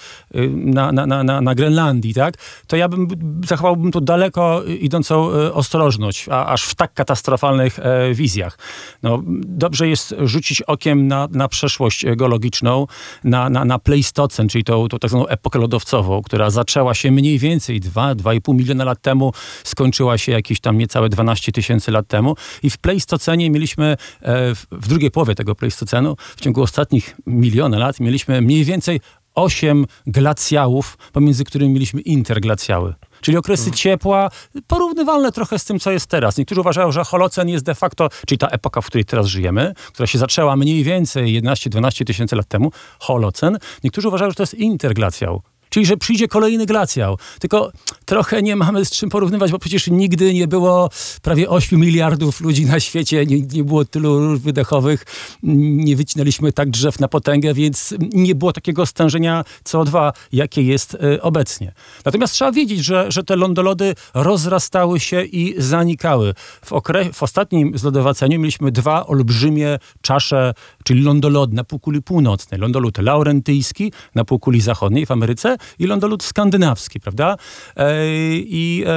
na, 0.51 0.93
na, 0.93 1.07
na, 1.07 1.41
na, 1.41 1.55
Grenlandii, 1.55 2.15
tak? 2.15 2.35
to 2.67 2.77
ja 2.77 2.89
bym 2.89 3.09
zachowałbym 3.47 3.93
tu 3.93 4.01
daleko 4.01 4.63
idącą 4.81 5.33
e, 5.33 5.55
ostrożność, 5.55 6.29
a, 6.29 6.47
aż 6.47 6.65
w 6.65 6.75
tak 6.75 6.95
katastrofalnych 6.95 7.79
e, 7.79 8.15
wizjach. 8.15 8.59
No, 9.03 9.23
dobrze 9.47 9.89
jest 9.89 10.15
rzucić 10.25 10.63
okiem 10.63 10.84
na, 10.95 11.29
na 11.31 11.49
przeszłość 11.49 12.05
geologiczną, 12.17 12.87
na, 13.25 13.51
na, 13.51 13.65
na 13.65 13.79
Pleistocen, 13.79 14.49
czyli 14.49 14.65
tą, 14.65 14.89
tą 14.89 14.99
tak 14.99 15.11
zwaną 15.11 15.27
epokę 15.27 15.59
lodowcową, 15.59 16.23
która 16.23 16.51
zaczęła 16.51 16.95
się 16.95 17.11
mniej 17.11 17.39
więcej 17.39 17.81
2-2,5 17.81 18.55
miliona 18.55 18.85
lat 18.85 19.01
temu, 19.03 19.33
skończyła 19.65 20.19
się 20.19 20.33
jakieś 20.33 20.61
tam 20.61 20.79
niecałe 20.79 21.09
12 21.09 21.53
tysięcy 21.53 21.91
lat 21.91 22.07
temu. 22.07 22.37
I 22.63 22.71
w 22.71 22.79
Pleistocenie 22.79 23.51
mieliśmy, 23.51 23.97
e, 24.21 24.55
w, 24.55 24.67
w 24.71 24.89
drugiej 24.89 25.11
połowie 25.11 25.35
tego 25.35 25.55
Pleistocenu, 25.55 26.17
w 26.37 26.41
ciągu 26.41 26.63
ostatnich 26.63 27.17
miliona 27.27 27.79
lat 27.79 28.01
mieliśmy 28.01 28.41
mniej 28.41 28.65
więcej 28.65 29.01
8 29.35 29.87
glacjałów, 30.07 30.99
pomiędzy 31.13 31.45
którymi 31.45 31.75
mieliśmy 31.75 32.01
interglacjały. 32.01 32.95
Czyli 33.21 33.37
okresy 33.37 33.71
ciepła, 33.71 34.31
porównywalne 34.67 35.33
trochę 35.33 35.59
z 35.59 35.65
tym, 35.65 35.81
co 35.81 35.91
jest 35.91 36.07
teraz. 36.07 36.39
Niektórzy 36.39 36.61
uważają, 36.61 36.93
że 36.93 37.05
Holocen 37.05 37.49
jest 37.49 37.65
de 37.65 37.75
facto, 37.75 38.09
czyli 38.27 38.39
ta 38.39 38.49
epoka, 38.49 38.81
w 38.81 38.87
której 38.87 39.05
teraz 39.05 39.27
żyjemy, 39.27 39.75
która 39.93 40.07
się 40.07 40.19
zaczęła 40.19 40.57
mniej 40.57 40.85
więcej 40.85 41.43
11-12 41.43 42.05
tysięcy 42.05 42.37
lat 42.37 42.49
temu, 42.49 42.73
Holocen. 42.99 43.59
Niektórzy 43.85 44.09
uważają, 44.09 44.31
że 44.31 44.35
to 44.35 44.43
jest 44.43 44.55
interglacjał. 44.55 45.43
Czyli, 45.75 45.87
że 45.87 45.97
przyjdzie 45.97 46.29
kolejny 46.29 46.67
glacjał. 46.67 47.19
Tylko 47.39 47.73
trochę 48.05 48.43
nie 48.43 48.57
mamy 48.57 48.85
z 48.85 48.91
czym 48.91 49.11
porównywać, 49.11 49.51
bo 49.51 49.59
przecież 49.59 49.87
nigdy 49.87 50.35
nie 50.35 50.49
było 50.49 50.91
prawie 51.23 51.49
8 51.49 51.81
miliardów 51.81 52.41
ludzi 52.41 52.67
na 52.67 52.81
świecie, 52.81 53.27
nie, 53.27 53.41
nie 53.41 53.65
było 53.65 53.85
tylu 53.85 54.19
rur 54.19 54.41
wydechowych, 54.41 55.05
nie 55.43 55.97
wycinaliśmy 55.97 56.53
tak 56.53 56.71
drzew 56.71 57.01
na 57.01 57.09
potęgę, 57.09 57.55
więc 57.55 57.95
nie 58.13 58.35
było 58.35 58.53
takiego 58.53 58.87
stężenia 58.87 59.45
CO2, 59.65 60.13
jakie 60.33 60.63
jest 60.63 60.95
e, 60.95 61.23
obecnie. 61.23 61.73
Natomiast 62.05 62.35
trzeba 62.35 62.53
wiedzieć, 62.53 62.85
że, 62.85 63.07
że 63.09 63.25
te 63.25 63.37
lądolody 63.37 63.95
rozrastały 64.15 65.01
się 65.01 65.25
i 65.25 65.55
zanikały. 65.59 66.35
W, 66.65 66.71
okre- 66.71 67.13
w 67.13 67.23
ostatnim 67.23 67.79
zlodowaceniu 67.79 68.41
mieliśmy 68.41 68.73
dwa 68.73 69.07
olbrzymie 69.07 69.79
czasze, 70.01 70.55
czyli 70.85 71.03
lądolody 71.03 71.55
na 71.55 71.65
półkuli 71.65 72.03
północnej. 72.03 72.61
Lądolód 72.61 72.99
laurentyjski 72.99 73.93
na 74.15 74.25
półkuli 74.25 74.61
zachodniej 74.61 75.07
w 75.07 75.11
Ameryce 75.11 75.57
i 75.79 75.87
lądolód 75.87 76.23
skandynawski, 76.23 77.01
prawda? 77.01 77.37
E, 77.77 78.07
I 78.37 78.85
e, 78.87 78.91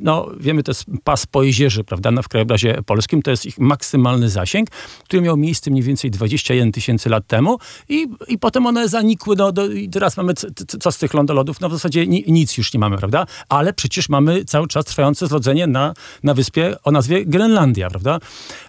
no, 0.00 0.28
wiemy, 0.40 0.62
to 0.62 0.70
jest 0.70 0.84
pas 1.04 1.26
pojezierzy, 1.26 1.84
prawda, 1.84 2.10
na, 2.10 2.22
w 2.22 2.28
krajobrazie 2.28 2.82
polskim, 2.86 3.22
to 3.22 3.30
jest 3.30 3.46
ich 3.46 3.58
maksymalny 3.58 4.28
zasięg, 4.28 4.70
który 5.04 5.22
miał 5.22 5.36
miejsce 5.36 5.70
mniej 5.70 5.82
więcej 5.82 6.10
21 6.10 6.72
tysięcy 6.72 7.08
lat 7.08 7.26
temu 7.26 7.58
i, 7.88 8.06
i 8.28 8.38
potem 8.38 8.66
one 8.66 8.88
zanikły, 8.88 9.36
no, 9.36 9.52
do, 9.52 9.66
i 9.66 9.88
teraz 9.88 10.16
mamy 10.16 10.34
co 10.80 10.92
z 10.92 10.98
tych 10.98 11.14
lądolodów? 11.14 11.60
No 11.60 11.68
w 11.68 11.72
zasadzie 11.72 12.06
ni, 12.06 12.24
nic 12.28 12.58
już 12.58 12.74
nie 12.74 12.80
mamy, 12.80 12.98
prawda? 12.98 13.26
Ale 13.48 13.72
przecież 13.72 14.08
mamy 14.08 14.44
cały 14.44 14.68
czas 14.68 14.84
trwające 14.84 15.26
zlodzenie 15.26 15.66
na, 15.66 15.94
na 16.22 16.34
wyspie 16.34 16.76
o 16.82 16.90
nazwie 16.90 17.26
Grenlandia, 17.26 17.90
prawda? 17.90 18.18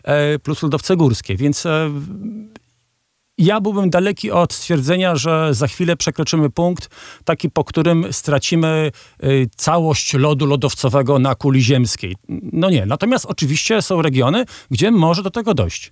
E, 0.03 0.39
plus 0.39 0.63
lodowce 0.63 0.95
górskie, 0.97 1.35
więc 1.35 1.67
ja 3.37 3.61
byłbym 3.61 3.89
daleki 3.89 4.31
od 4.31 4.53
stwierdzenia, 4.53 5.15
że 5.15 5.53
za 5.53 5.67
chwilę 5.67 5.97
przekroczymy 5.97 6.49
punkt 6.49 6.89
taki, 7.25 7.49
po 7.49 7.63
którym 7.63 8.13
stracimy 8.13 8.91
y, 9.23 9.49
całość 9.55 10.13
lodu 10.13 10.45
lodowcowego 10.45 11.19
na 11.19 11.35
kuli 11.35 11.61
ziemskiej. 11.61 12.15
No 12.51 12.69
nie. 12.69 12.85
Natomiast 12.85 13.25
oczywiście 13.25 13.81
są 13.81 14.01
regiony, 14.01 14.45
gdzie 14.71 14.91
może 14.91 15.23
do 15.23 15.31
tego 15.31 15.53
dojść. 15.53 15.91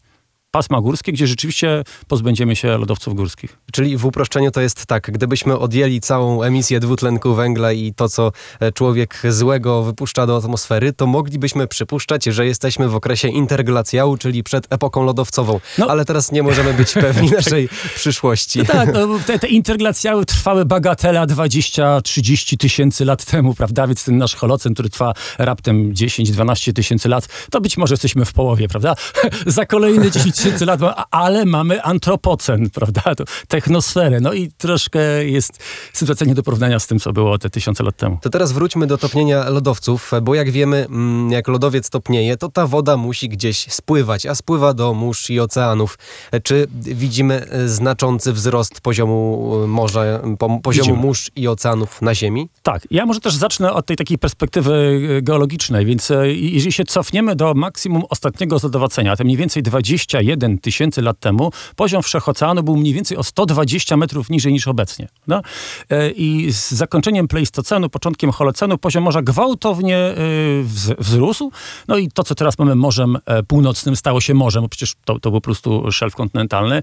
Pasma 0.55 0.81
górskie, 0.81 1.11
gdzie 1.11 1.27
rzeczywiście 1.27 1.83
pozbędziemy 2.07 2.55
się 2.55 2.77
lodowców 2.77 3.15
górskich. 3.15 3.57
Czyli 3.71 3.97
w 3.97 4.05
uproszczeniu 4.05 4.51
to 4.51 4.61
jest 4.61 4.85
tak, 4.85 5.11
gdybyśmy 5.11 5.59
odjęli 5.59 6.01
całą 6.01 6.43
emisję 6.43 6.79
dwutlenku 6.79 7.33
węgla 7.33 7.71
i 7.71 7.93
to, 7.93 8.09
co 8.09 8.31
e, 8.59 8.71
człowiek 8.71 9.21
złego 9.29 9.83
wypuszcza 9.83 10.27
do 10.27 10.37
atmosfery, 10.37 10.93
to 10.93 11.07
moglibyśmy 11.07 11.67
przypuszczać, 11.67 12.23
że 12.25 12.45
jesteśmy 12.45 12.89
w 12.89 12.95
okresie 12.95 13.27
interglacjału, 13.27 14.17
czyli 14.17 14.43
przed 14.43 14.73
epoką 14.73 15.03
lodowcową. 15.03 15.59
No. 15.77 15.87
Ale 15.87 16.05
teraz 16.05 16.31
nie 16.31 16.43
możemy 16.43 16.73
być 16.73 16.93
pewni 17.07 17.31
naszej 17.31 17.69
przyszłości. 17.95 18.59
No 18.59 18.65
tak, 18.65 18.93
no, 18.93 19.07
te, 19.25 19.39
te 19.39 19.47
interglacjały 19.47 20.25
trwały 20.25 20.65
bagatela 20.65 21.25
20-30 21.27 22.57
tysięcy 22.57 23.05
lat 23.05 23.25
temu, 23.25 23.53
prawda? 23.53 23.87
Więc 23.87 24.05
ten 24.05 24.17
nasz 24.17 24.35
holocen, 24.35 24.73
który 24.73 24.89
trwa 24.89 25.13
raptem 25.37 25.93
10-12 25.93 26.73
tysięcy 26.73 27.09
lat, 27.09 27.27
to 27.51 27.61
być 27.61 27.77
może 27.77 27.93
jesteśmy 27.93 28.25
w 28.25 28.33
połowie, 28.33 28.67
prawda? 28.67 28.95
Za 29.45 29.65
kolejne 29.65 30.11
10 30.11 30.42
tysięcy 30.43 30.65
lat, 30.65 30.79
ale 31.11 31.45
mamy 31.45 31.83
antropocen, 31.83 32.69
prawda? 32.75 33.01
Technosferę. 33.47 34.19
No 34.21 34.33
i 34.33 34.51
troszkę 34.57 35.25
jest 35.25 35.63
sytuacja 35.93 36.27
nie 36.27 36.35
do 36.35 36.43
porównania 36.43 36.79
z 36.79 36.87
tym, 36.87 36.99
co 36.99 37.13
było 37.13 37.37
te 37.37 37.49
tysiące 37.49 37.83
lat 37.83 37.97
temu. 37.97 38.17
To 38.21 38.29
teraz 38.29 38.51
wróćmy 38.51 38.87
do 38.87 38.97
topnienia 38.97 39.49
lodowców, 39.49 40.11
bo 40.21 40.35
jak 40.35 40.51
wiemy, 40.51 40.85
mm, 40.85 41.31
jak 41.31 41.47
lodowiec 41.47 41.89
topnieje, 41.89 42.37
to 42.37 42.49
ta 42.49 42.67
woda 42.67 42.97
musi 42.97 43.29
gdzieś 43.29 43.71
spływać, 43.73 44.25
a 44.25 44.35
spływa 44.35 44.73
do 44.73 44.93
mórz 44.93 45.29
i 45.29 45.39
oceanów. 45.39 45.97
Czy 46.43 46.67
widzimy 46.71 47.45
e, 47.49 47.67
znaczący 47.67 48.33
wzrost 48.33 48.81
poziomu 48.81 49.51
e, 49.63 49.67
morza, 49.67 50.03
po- 50.39 50.59
poziomu 50.63 50.87
Widzimy. 50.89 51.07
mórz 51.07 51.31
i 51.35 51.47
oceanów 51.47 52.01
na 52.01 52.15
Ziemi? 52.15 52.49
Tak, 52.63 52.87
ja 52.91 53.05
może 53.05 53.19
też 53.19 53.35
zacznę 53.35 53.73
od 53.73 53.85
tej 53.85 53.97
takiej 53.97 54.17
perspektywy 54.17 55.01
e, 55.17 55.21
geologicznej, 55.21 55.85
więc 55.85 56.11
jeżeli 56.35 56.71
się 56.71 56.83
cofniemy 56.85 57.35
do 57.35 57.53
maksimum 57.53 58.03
ostatniego 58.09 58.59
zlodowacenia, 58.59 59.15
to 59.15 59.23
mniej 59.23 59.37
więcej 59.37 59.63
21 59.63 60.32
tysięcy 60.61 61.01
lat 61.01 61.19
temu, 61.19 61.51
poziom 61.75 62.03
wszechoceanu 62.03 62.63
był 62.63 62.77
mniej 62.77 62.93
więcej 62.93 63.17
o 63.17 63.23
120 63.23 63.97
metrów 63.97 64.29
niżej 64.29 64.53
niż 64.53 64.67
obecnie. 64.67 65.07
No? 65.27 65.41
E, 65.89 66.11
I 66.11 66.51
z 66.51 66.71
zakończeniem 66.71 67.27
Pleistocenu, 67.27 67.89
początkiem 67.89 68.31
Holocenu, 68.31 68.77
poziom 68.77 69.03
morza 69.03 69.21
gwałtownie 69.21 69.97
e, 69.97 70.15
wz- 70.63 70.95
wzrósł, 70.99 71.51
no 71.87 71.97
i 71.97 72.11
to, 72.11 72.23
co 72.23 72.35
teraz 72.35 72.59
mamy 72.59 72.75
Morzem 72.75 73.17
e, 73.25 73.43
Północnym, 73.43 73.95
stało 73.95 74.21
się 74.21 74.33
morzem, 74.33 74.61
bo 74.61 74.69
przecież 74.69 74.93
to, 75.05 75.19
to 75.19 75.31
był 75.31 75.41
po 75.41 75.45
prostu 75.45 75.91
szelf 75.91 76.15
kontynentalny. 76.15 76.81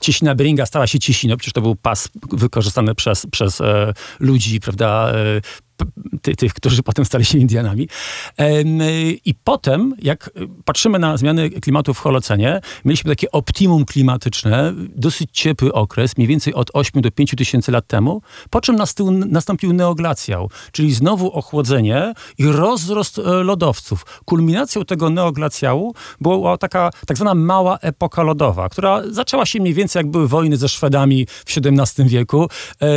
Cieśnina 0.00 0.34
Beringa 0.34 0.66
stała 0.66 0.86
się 0.86 0.98
cieśniną, 0.98 1.36
przecież 1.36 1.52
to 1.52 1.60
był 1.60 1.76
pas 1.76 2.08
wykorzystany 2.32 2.94
przez, 2.94 3.26
przez 3.26 3.62
ludzi, 4.20 4.60
prawda, 4.60 5.12
ty, 6.22 6.36
tych, 6.36 6.54
którzy 6.54 6.82
potem 6.92 7.04
stali 7.04 7.24
się 7.24 7.38
Indianami. 7.38 7.88
I 9.24 9.34
potem, 9.44 9.94
jak 10.02 10.30
patrzymy 10.64 10.98
na 10.98 11.16
zmiany 11.16 11.50
klimatu 11.50 11.94
w 11.94 11.98
Holocenie, 11.98 12.60
mieliśmy 12.84 13.10
takie 13.10 13.30
optimum 13.30 13.84
klimatyczne, 13.84 14.72
dosyć 14.96 15.30
ciepły 15.32 15.72
okres, 15.72 16.16
mniej 16.16 16.28
więcej 16.28 16.54
od 16.54 16.70
8 16.72 17.02
do 17.02 17.10
5 17.10 17.34
tysięcy 17.36 17.72
lat 17.72 17.86
temu, 17.86 18.22
po 18.50 18.60
czym 18.60 18.76
nastąpił, 18.76 19.28
nastąpił 19.28 19.72
neoglacjał, 19.72 20.50
czyli 20.72 20.94
znowu 20.94 21.32
ochłodzenie 21.32 22.12
i 22.38 22.46
rozrost 22.46 23.18
e, 23.18 23.22
lodowców. 23.22 24.04
Kulminacją 24.24 24.84
tego 24.84 25.10
neoglacjału 25.10 25.94
była 26.20 26.58
taka 26.58 26.90
tak 27.06 27.16
zwana 27.16 27.34
mała 27.34 27.78
epoka 27.78 28.22
lodowa, 28.22 28.68
która 28.68 29.02
zaczęła 29.10 29.46
się 29.46 29.60
mniej 29.60 29.74
więcej 29.74 30.00
jak 30.00 30.10
były 30.10 30.28
wojny 30.28 30.56
ze 30.56 30.68
Szwedami 30.68 31.26
w 31.26 31.56
XVII 31.56 32.08
wieku. 32.08 32.48
E, 32.80 32.88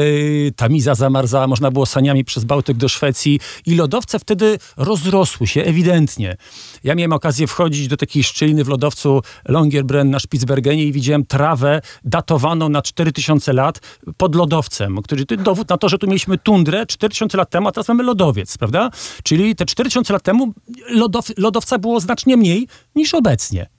Tamiza 0.55 0.95
zamarzała, 0.95 1.47
można 1.47 1.71
było 1.71 1.85
saniami 1.85 2.25
przez 2.25 2.43
Bałtyk 2.43 2.64
do 2.73 2.89
Szwecji 2.89 3.39
i 3.65 3.75
lodowce 3.75 4.19
wtedy 4.19 4.57
rozrosły 4.77 5.47
się 5.47 5.63
ewidentnie. 5.63 6.37
Ja 6.83 6.95
miałem 6.95 7.13
okazję 7.13 7.47
wchodzić 7.47 7.87
do 7.87 7.97
takiej 7.97 8.23
szczeliny 8.23 8.63
w 8.63 8.67
lodowcu 8.67 9.21
Longyearbyen 9.47 10.09
na 10.09 10.19
Spitsbergenie 10.19 10.83
i 10.83 10.91
widziałem 10.91 11.25
trawę 11.25 11.81
datowaną 12.03 12.69
na 12.69 12.81
4000 12.81 13.53
lat 13.53 13.79
pod 14.17 14.35
lodowcem, 14.35 15.01
który 15.01 15.25
to 15.25 15.37
dowód 15.37 15.69
na 15.69 15.77
to, 15.77 15.89
że 15.89 15.97
tu 15.97 16.07
mieliśmy 16.07 16.37
tundrę 16.37 16.85
4000 16.85 17.37
lat 17.37 17.49
temu, 17.49 17.67
a 17.67 17.71
teraz 17.71 17.87
mamy 17.87 18.03
lodowiec, 18.03 18.57
prawda? 18.57 18.89
Czyli 19.23 19.55
te 19.55 19.65
4000 19.65 20.13
lat 20.13 20.23
temu 20.23 20.53
lodow, 20.89 21.25
lodowca 21.37 21.79
było 21.79 21.99
znacznie 21.99 22.37
mniej 22.37 22.67
niż 22.95 23.13
obecnie. 23.13 23.74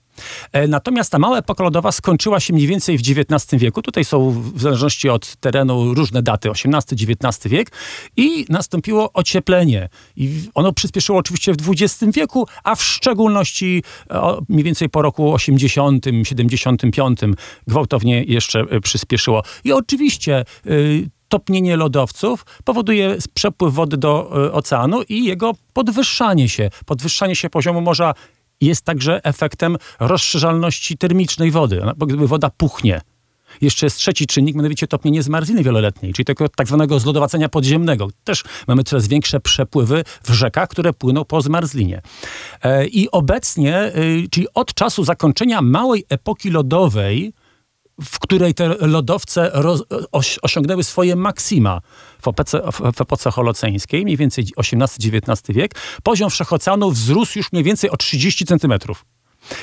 E, 0.52 0.68
natomiast 0.68 1.12
ta 1.12 1.18
mała 1.18 1.38
epoka 1.38 1.64
lodowa 1.64 1.92
skończyła 1.92 2.40
się 2.40 2.52
mniej 2.52 2.66
więcej 2.66 2.98
w 2.98 3.00
XIX 3.00 3.62
wieku. 3.62 3.82
Tutaj 3.82 4.04
są 4.04 4.30
w 4.54 4.60
zależności 4.60 5.08
od 5.08 5.36
terenu 5.36 5.94
różne 5.94 6.22
daty, 6.22 6.50
XVIII-XIX 6.50 7.48
wiek 7.48 7.72
i 8.16 8.44
nastąpiło 8.48 9.12
ocieplenie. 9.12 9.88
I 10.16 10.42
ono 10.54 10.72
przyspieszyło 10.72 11.18
oczywiście 11.18 11.52
w 11.52 11.70
XX 11.70 12.16
wieku, 12.16 12.46
a 12.64 12.74
w 12.74 12.82
szczególności 12.82 13.82
o, 14.10 14.42
mniej 14.48 14.64
więcej 14.64 14.88
po 14.88 15.02
roku 15.02 15.32
80, 15.32 16.06
75 16.22 17.20
gwałtownie 17.66 18.24
jeszcze 18.24 18.60
e, 18.60 18.80
przyspieszyło. 18.80 19.42
I 19.64 19.72
oczywiście 19.72 20.44
topnienie 21.28 21.76
lodowców 21.76 22.46
powoduje 22.64 23.16
przepływ 23.34 23.74
wody 23.74 23.96
do 23.96 24.30
oceanu 24.52 25.02
i 25.02 25.24
jego 25.24 25.52
podwyższanie 25.72 26.48
się. 26.48 26.70
Podwyższanie 26.86 27.36
się 27.36 27.50
poziomu 27.50 27.80
morza 27.80 28.14
jest 28.60 28.84
także 28.84 29.24
efektem 29.24 29.76
rozszerzalności 30.00 30.98
termicznej 30.98 31.50
wody, 31.50 31.82
bo 31.96 32.06
gdyby 32.06 32.28
woda 32.28 32.50
puchnie. 32.56 33.00
Jeszcze 33.60 33.86
jest 33.86 33.96
trzeci 33.96 34.26
czynnik, 34.26 34.56
mianowicie 34.56 34.86
topnienie 34.86 35.22
zmarzliny 35.22 35.62
wieloletniej, 35.62 36.12
czyli 36.12 36.26
tego 36.26 36.48
tak 36.48 36.66
zwanego 36.66 37.00
zlodowacenia 37.00 37.48
podziemnego. 37.48 38.08
Też 38.24 38.44
mamy 38.68 38.84
coraz 38.84 39.08
większe 39.08 39.40
przepływy 39.40 40.04
w 40.22 40.30
rzekach, 40.30 40.68
które 40.68 40.92
płyną 40.92 41.24
po 41.24 41.40
zmarzlinie. 41.40 42.02
E, 42.62 42.86
I 42.86 43.10
obecnie, 43.10 43.92
y, 43.96 44.28
czyli 44.30 44.46
od 44.54 44.74
czasu 44.74 45.04
zakończenia 45.04 45.62
małej 45.62 46.04
epoki 46.08 46.50
lodowej, 46.50 47.32
w 48.00 48.18
której 48.18 48.54
te 48.54 48.68
lodowce 48.68 49.50
roz, 49.54 49.82
oś, 50.12 50.38
osiągnęły 50.42 50.84
swoje 50.84 51.16
maksima 51.16 51.80
w, 52.22 52.28
epoce, 52.28 52.62
w 52.94 53.00
epoce 53.00 53.30
holoceńskiej, 53.30 54.04
mniej 54.04 54.16
więcej 54.16 54.46
XVIII-XIX 54.56 55.42
wiek, 55.48 55.74
poziom 56.02 56.30
wszechoceanu 56.30 56.90
wzrósł 56.90 57.38
już 57.38 57.52
mniej 57.52 57.64
więcej 57.64 57.90
o 57.90 57.96
30 57.96 58.44
centymetrów. 58.44 59.04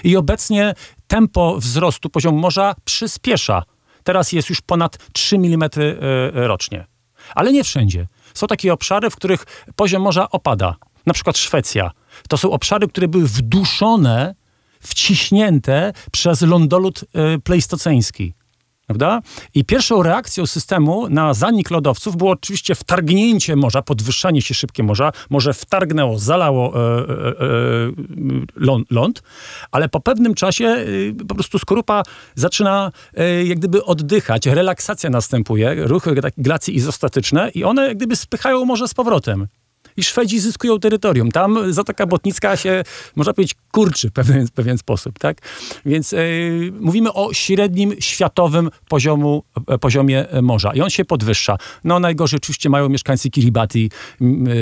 I 0.04 0.18
obecnie 0.18 0.74
tempo 1.08 1.58
wzrostu 1.58 2.10
poziomu 2.10 2.40
morza 2.40 2.76
przyspiesza. 2.86 3.64
Teraz 4.04 4.32
jest 4.32 4.50
już 4.50 4.62
ponad 4.62 4.98
3 5.14 5.36
mm 5.36 5.64
e, 5.64 6.48
rocznie. 6.48 6.86
Ale 7.36 7.54
nie 7.54 7.64
wszędzie. 7.64 8.08
Są 8.34 8.48
takie 8.48 8.74
obszary, 8.74 9.10
w 9.10 9.16
których 9.16 9.46
poziom 9.76 10.02
morza 10.02 10.30
opada. 10.30 10.76
Na 11.06 11.14
przykład 11.14 11.38
Szwecja. 11.38 11.92
To 12.30 12.38
są 12.38 12.52
obszary, 12.52 12.88
które 12.88 13.08
były 13.08 13.28
wduszone 13.28 14.36
wciśnięte 14.84 15.94
przez 16.12 16.42
lądolud 16.42 17.04
y, 17.04 17.40
pleistoceński. 17.40 18.34
Prawda? 18.88 19.22
I 19.54 19.66
pierwszą 19.66 20.04
reakcją 20.04 20.46
systemu 20.46 21.10
na 21.10 21.34
zanik 21.34 21.72
lodowców 21.72 22.18
było 22.18 22.32
oczywiście 22.32 22.76
wtargnięcie 22.76 23.56
morza, 23.56 23.82
podwyższanie 23.82 24.42
się 24.42 24.54
szybkie 24.54 24.84
morza. 24.84 25.12
Morze 25.30 25.54
wtargnęło, 25.54 26.20
zalało 26.20 26.74
e, 26.76 26.80
e, 26.80 27.06
e, 28.68 28.84
ląd, 28.90 29.24
ale 29.72 29.90
po 29.90 30.00
pewnym 30.00 30.34
czasie 30.34 30.66
y, 30.66 31.16
po 31.28 31.36
prostu 31.36 31.60
skorupa 31.60 32.04
zaczyna 32.36 32.92
e, 33.14 33.44
jak 33.44 33.60
gdyby 33.60 33.86
oddychać, 33.86 34.46
relaksacja 34.46 35.10
następuje, 35.10 35.76
ruchy 35.76 36.16
glacji 36.38 36.76
izostatyczne 36.76 37.50
i 37.50 37.64
one 37.64 37.88
jak 37.88 37.98
gdyby 37.98 38.16
spychają 38.16 38.66
morze 38.66 38.88
z 38.88 38.94
powrotem 38.94 39.48
i 39.98 40.04
Szwedzi 40.04 40.40
zyskują 40.40 40.80
terytorium. 40.80 41.32
Tam 41.32 41.74
Zatoka 41.74 42.06
Botnicka 42.06 42.58
się, 42.58 42.84
można 43.16 43.34
powiedzieć, 43.34 43.58
kurczy 43.72 44.10
w 44.10 44.12
pewien, 44.12 44.48
w 44.48 44.52
pewien 44.52 44.78
sposób, 44.78 45.20
tak? 45.20 45.38
Więc 45.86 46.12
yy, 46.12 46.74
mówimy 46.80 47.14
o 47.14 47.34
średnim 47.34 47.94
światowym 48.00 48.70
poziomu, 48.88 49.44
e, 49.68 49.78
poziomie 49.78 50.26
morza 50.42 50.74
i 50.74 50.82
on 50.82 50.90
się 50.90 51.06
podwyższa. 51.06 51.58
No 51.84 52.00
najgorzej 52.00 52.38
oczywiście 52.38 52.70
mają 52.70 52.90
mieszkańcy 52.90 53.30
Kiribati, 53.30 53.92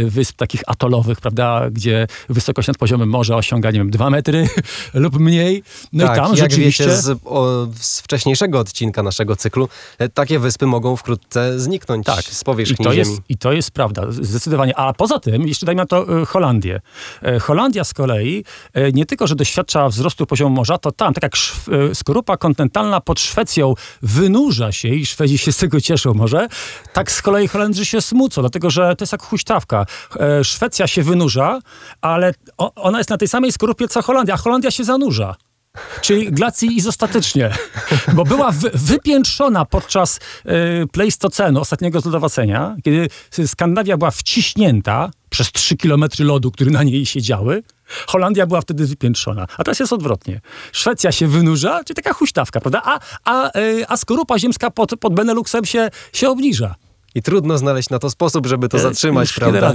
wysp 0.05 0.37
takich 0.37 0.61
atolowych, 0.67 1.21
prawda, 1.21 1.69
gdzie 1.71 2.07
wysokość 2.29 2.67
nad 2.67 2.77
poziomem 2.77 3.09
morza 3.09 3.35
osiąga, 3.35 3.71
nie 3.71 3.79
wiem, 3.79 3.89
dwa 3.89 4.09
metry 4.09 4.47
lub 4.93 5.19
mniej. 5.19 5.63
No 5.93 6.07
tak, 6.07 6.17
i 6.17 6.19
tam 6.19 6.29
jak 6.29 6.37
rzeczywiście... 6.37 6.83
wiecie 6.83 6.97
z, 6.97 7.19
o, 7.25 7.67
z 7.79 8.01
wcześniejszego 8.01 8.59
odcinka 8.59 9.03
naszego 9.03 9.35
cyklu, 9.35 9.69
e, 9.97 10.09
takie 10.09 10.39
wyspy 10.39 10.65
mogą 10.65 10.95
wkrótce 10.95 11.59
zniknąć 11.59 12.05
tak. 12.05 12.25
z 12.25 12.43
powierzchni 12.43 12.83
I 12.83 12.85
to 12.85 12.93
ziemi. 12.93 13.09
Jest, 13.09 13.21
I 13.29 13.37
to 13.37 13.53
jest 13.53 13.71
prawda, 13.71 14.11
zdecydowanie. 14.11 14.77
A 14.77 14.93
poza 14.93 15.19
tym, 15.21 15.47
jeszcze 15.47 15.65
dajmy 15.65 15.81
na 15.81 15.85
to 15.85 16.21
e, 16.21 16.25
Holandię. 16.25 16.81
E, 17.21 17.39
Holandia 17.39 17.83
z 17.83 17.93
kolei 17.93 18.45
e, 18.73 18.91
nie 18.91 19.05
tylko, 19.05 19.27
że 19.27 19.35
doświadcza 19.35 19.89
wzrostu 19.89 20.25
poziomu 20.25 20.55
morza, 20.55 20.77
to 20.77 20.91
tam, 20.91 21.13
tak 21.13 21.23
jak 21.23 21.33
skorupa 21.93 22.37
kontynentalna 22.37 23.01
pod 23.01 23.19
Szwecją 23.19 23.73
wynurza 24.01 24.71
się 24.71 24.87
i 24.87 25.05
Szwedzi 25.05 25.37
się 25.37 25.51
z 25.51 25.57
tego 25.57 25.81
cieszą 25.81 26.13
może, 26.13 26.47
tak 26.93 27.11
z 27.11 27.21
kolei 27.21 27.47
Holendrzy 27.47 27.85
się 27.85 28.01
smucą, 28.01 28.41
dlatego 28.41 28.69
że 28.69 28.95
to 28.95 29.03
jest 29.03 29.11
jak 29.11 29.23
huśtawka. 29.23 29.85
Szwecja 30.43 30.87
się 30.87 31.03
wynurza, 31.03 31.59
ale 32.01 32.33
ona 32.57 32.97
jest 32.97 33.09
na 33.09 33.17
tej 33.17 33.27
samej 33.27 33.51
skorupie 33.51 33.87
co 33.87 34.01
Holandia, 34.01 34.33
a 34.33 34.37
Holandia 34.37 34.71
się 34.71 34.83
zanurza 34.83 35.35
czyli 36.01 36.31
glacji 36.31 36.77
izostatycznie, 36.77 37.51
bo 38.13 38.23
była 38.23 38.51
wy, 38.51 38.71
wypiętrzona 38.73 39.65
podczas 39.65 40.19
y, 40.45 40.87
pleistocenu, 40.91 41.59
ostatniego 41.59 42.01
zlodowacenia, 42.01 42.75
kiedy 42.83 43.09
Skandynawia 43.47 43.97
była 43.97 44.11
wciśnięta 44.11 45.11
przez 45.29 45.51
3 45.51 45.77
kilometry 45.77 46.25
lodu, 46.25 46.51
które 46.51 46.71
na 46.71 46.83
niej 46.83 47.05
siedziały. 47.05 47.63
Holandia 48.07 48.47
była 48.47 48.61
wtedy 48.61 48.85
wypiętrzona, 48.85 49.47
a 49.57 49.63
teraz 49.63 49.79
jest 49.79 49.93
odwrotnie. 49.93 50.41
Szwecja 50.71 51.11
się 51.11 51.27
wynurza, 51.27 51.83
czyli 51.83 51.95
taka 51.95 52.13
huśtawka, 52.13 52.59
prawda? 52.59 52.81
A, 52.85 52.99
a, 53.25 53.59
y, 53.59 53.87
a 53.87 53.97
skorupa 53.97 54.39
ziemska 54.39 54.71
pod, 54.71 54.91
pod 54.99 55.13
Beneluxem 55.15 55.65
się, 55.65 55.89
się 56.13 56.29
obniża. 56.29 56.75
I 57.15 57.21
trudno 57.21 57.57
znaleźć 57.57 57.89
na 57.89 57.99
to 57.99 58.09
sposób, 58.09 58.45
żeby 58.47 58.69
to 58.69 58.77
E, 58.77 58.79
zatrzymać, 58.79 59.33
prawda? 59.33 59.73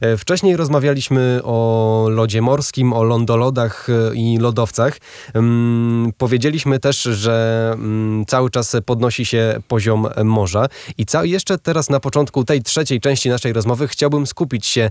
E, 0.00 0.16
Wcześniej 0.16 0.56
rozmawialiśmy 0.56 1.40
o 1.44 2.06
lodzie 2.10 2.42
morskim, 2.42 2.92
o 2.92 3.02
lądolodach 3.04 3.88
e, 3.90 4.14
i 4.14 4.38
lodowcach. 4.38 4.98
Mm, 5.34 6.12
Powiedzieliśmy 6.18 6.78
też, 6.78 7.02
że 7.02 7.70
mm, 7.74 8.26
cały 8.26 8.50
czas 8.50 8.76
podnosi 8.86 9.24
się 9.24 9.58
poziom 9.68 10.06
morza. 10.24 10.66
I 10.98 11.06
ca- 11.06 11.24
jeszcze 11.24 11.58
teraz 11.58 11.90
na 11.90 12.00
początku 12.00 12.44
tej 12.44 12.62
trzeciej 12.62 13.00
części 13.00 13.28
naszej 13.28 13.52
rozmowy 13.52 13.88
chciałbym 13.88 14.26
skupić 14.26 14.66
się 14.66 14.90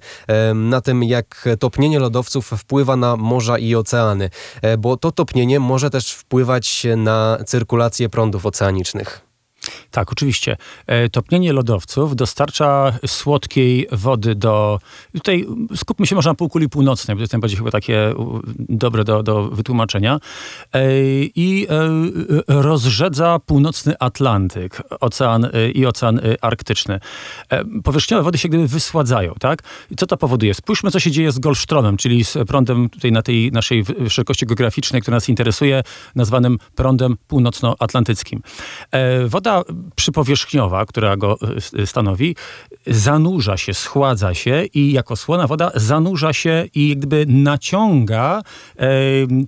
na 0.56 0.82
tym, 0.82 1.04
jak 1.04 1.50
topnienie 1.60 2.00
lodowców 2.00 2.52
wpływa 2.58 2.96
na 2.96 3.16
morza 3.16 3.58
i 3.58 3.76
oceany. 3.76 4.30
Bo 4.80 4.98
to 4.98 5.12
topnienie 5.12 5.60
może 5.60 5.90
też 5.90 6.12
wpływać 6.12 6.88
na 6.98 7.38
cyrkulację 7.46 8.10
prądów 8.10 8.46
oceanicznych. 8.46 9.22
Tak, 9.92 10.12
oczywiście. 10.12 10.58
E, 10.88 11.10
Topnienie 11.10 11.54
lodowców 11.54 12.16
dostarcza 12.16 12.94
słodkiej 13.06 13.88
wody 13.92 14.36
do... 14.36 14.80
Tutaj 15.14 15.46
skupmy 15.76 16.08
się 16.08 16.16
może 16.16 16.30
na 16.30 16.36
półkuli 16.36 16.70
północnej, 16.70 17.16
bo 17.16 17.20
to 17.20 17.24
jest 17.24 17.34
najbardziej 17.34 17.58
chyba 17.58 17.72
takie 17.72 18.14
dobre 18.60 19.04
do, 19.04 19.24
do 19.24 19.50
wytłumaczenia. 19.50 20.20
E, 20.74 20.82
I 21.36 21.68
e, 21.70 22.62
rozrzedza 22.62 23.40
północny 23.46 23.94
Atlantyk 24.00 24.82
ocean, 25.00 25.50
i 25.74 25.86
ocean 25.86 26.22
arktyczny. 26.42 27.00
Powierzchniowe 27.84 28.24
wody 28.24 28.38
się 28.38 28.50
gdyby 28.50 28.68
wysładzają, 28.68 29.34
tak? 29.40 29.64
I 29.92 29.96
co 29.96 30.08
to 30.08 30.18
powoduje? 30.18 30.54
Spójrzmy, 30.54 30.92
co 30.92 31.00
się 31.00 31.12
dzieje 31.12 31.32
z 31.32 31.40
Golfstromem, 31.40 31.98
czyli 31.98 32.26
z 32.26 32.38
prądem 32.48 32.90
tutaj 32.90 33.12
na 33.12 33.22
tej 33.22 33.52
naszej 33.52 33.86
szerokości 34.10 34.46
geograficznej, 34.46 35.02
która 35.02 35.16
nas 35.16 35.30
interesuje, 35.30 35.84
nazwanym 36.16 36.60
prądem 36.76 37.18
północnoatlantyckim. 37.28 38.42
E, 38.92 39.28
Przypowierzchniowa, 39.96 40.86
która 40.86 41.18
go 41.18 41.38
e, 41.80 41.88
stanowi, 41.88 42.36
zanurza 42.88 43.58
się, 43.58 43.74
schładza 43.74 44.34
się 44.34 44.66
i 44.74 44.92
jako 44.92 45.16
słona 45.16 45.48
woda 45.48 45.72
zanurza 45.76 46.34
się 46.34 46.66
i 46.76 46.90
jak 46.90 46.98
gdyby 46.98 47.26
naciąga 47.28 48.42
e, 48.78 48.88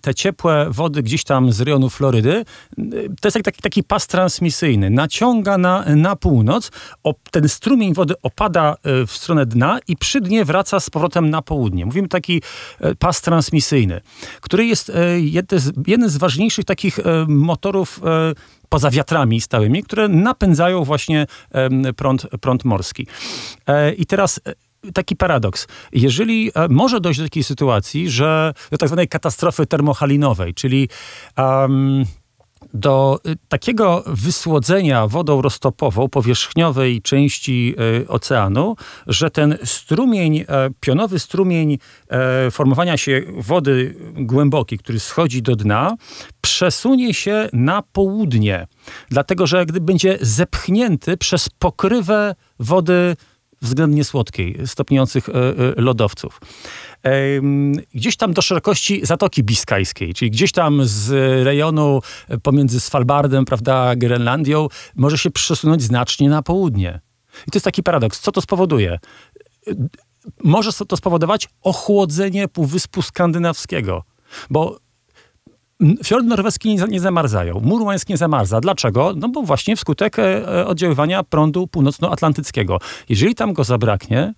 te 0.02 0.16
ciepłe 0.16 0.68
wody 0.70 1.04
gdzieś 1.04 1.24
tam 1.24 1.52
z 1.52 1.62
rejonu 1.62 1.90
Florydy. 1.90 2.46
E, 2.78 2.84
To 3.22 3.28
jest 3.28 3.38
taki, 3.44 3.62
taki 3.62 3.84
pas 3.84 4.08
transmisyjny. 4.08 4.90
Naciąga 4.90 5.58
na, 5.58 5.86
na 5.96 6.16
północ, 6.16 6.72
ten 7.32 7.50
strumień 7.50 7.94
wody 7.94 8.14
opada 8.22 8.76
e, 8.84 9.06
w 9.06 9.12
stronę 9.12 9.46
dna 9.46 9.80
i 9.88 9.98
przy 9.98 10.22
dnie 10.22 10.46
wraca 10.46 10.80
z 10.80 10.90
powrotem 10.90 11.30
na 11.30 11.42
południe. 11.42 11.86
Mówimy 11.86 12.08
taki 12.08 12.42
e, 12.80 12.96
pas 12.96 13.22
transmisyjny, 13.22 14.02
który 14.42 14.66
jest 14.66 14.90
e, 14.90 14.94
jeden 15.88 16.10
z, 16.10 16.18
ważniejszych 16.18 16.66
takich 16.66 17.00
e, 17.00 17.26
motorów 17.28 18.02
e, 18.06 18.34
poza 18.70 18.92
wiatrami 18.92 19.42
stałymi, 19.42 19.84
które 19.84 20.08
napędzają 20.08 20.84
właśnie 20.84 21.28
prąd, 21.96 22.28
prąd 22.42 22.66
morski. 22.66 23.08
E, 23.68 23.94
I 23.94 24.06
teraz 24.06 24.40
e, 24.46 24.92
taki 24.92 25.16
paradoks. 25.16 25.68
Jeżeli 25.92 26.52
e, 26.56 26.68
może 26.70 27.02
dojść 27.02 27.20
do 27.20 27.26
takiej 27.26 27.44
sytuacji, 27.44 28.10
że 28.10 28.54
do 28.72 28.78
tak 28.78 28.90
zwanej 28.90 29.08
katastrofy 29.08 29.66
termohalinowej, 29.66 30.54
czyli 30.54 30.90
em, 31.36 32.06
do 32.74 33.20
y, 33.28 33.36
takiego 33.50 34.04
wysłodzenia 34.08 35.08
wodą 35.08 35.42
roztopową 35.42 36.10
powierzchniowej 36.10 37.02
części 37.02 37.76
y, 38.02 38.08
oceanu, 38.08 38.76
że 39.08 39.32
ten 39.32 39.58
strumień, 39.64 40.38
e, 40.38 40.46
pionowy 40.80 41.20
strumień 41.20 41.78
e, 42.10 42.52
formowania 42.52 42.98
się 42.98 43.22
wody 43.38 43.96
głębokiej, 44.16 44.80
który 44.80 45.00
schodzi 45.00 45.42
do 45.42 45.56
dna, 45.56 45.96
przesunie 46.42 47.14
się 47.14 47.50
na 47.54 47.84
południe, 47.92 48.68
dlatego 49.10 49.48
że 49.48 49.66
gdy 49.66 49.82
będzie 49.82 50.18
zepchnięty 50.22 51.18
przez 51.18 51.50
pokrywę 51.50 52.36
wody 52.60 53.16
względnie 53.62 54.04
słodkiej, 54.04 54.58
stopniujących 54.66 55.30
lodowców. 55.78 56.42
Gdzieś 57.94 58.18
tam 58.18 58.34
do 58.34 58.42
szerokości 58.42 59.06
Zatoki 59.06 59.44
Biskajskiej, 59.44 60.14
czyli 60.14 60.32
gdzieś 60.32 60.52
tam 60.52 60.80
z 60.84 61.12
rejonu 61.46 62.02
pomiędzy 62.44 62.80
Svalbardem, 62.80 63.46
prawda, 63.46 63.96
Grenlandią, 63.96 64.68
może 64.96 65.18
się 65.18 65.32
przesunąć 65.32 65.84
znacznie 65.84 66.30
na 66.30 66.44
południe. 66.44 67.00
I 67.48 67.52
to 67.52 67.58
jest 67.58 67.66
taki 67.66 67.84
paradoks. 67.84 68.20
Co 68.20 68.32
to 68.32 68.42
spowoduje? 68.42 69.00
Może 70.44 70.74
to 70.88 70.98
spowodować 70.98 71.50
ochłodzenie 71.62 72.48
Półwyspu 72.48 73.02
Skandynawskiego, 73.02 74.04
bo 74.50 74.80
Fiordy 76.04 76.30
norweskie 76.30 76.76
nie, 76.76 77.00
zamarzają. 77.00 77.60
Murmańsk 77.60 78.10
nie 78.10 78.18
zamarza. 78.18 78.62
Dlaczego? 78.62 79.14
No 79.16 79.30
bo 79.30 79.42
właśnie 79.42 79.76
wskutek 79.76 80.20
e, 80.20 80.48
e, 80.48 80.68
oddziaływania 80.68 81.24
prądu 81.24 81.68
północnoatlantyckiego. 81.68 82.80
Jeżeli 83.10 83.36
tam 83.36 83.54
go 83.54 83.64
zabraknie, 83.64 84.34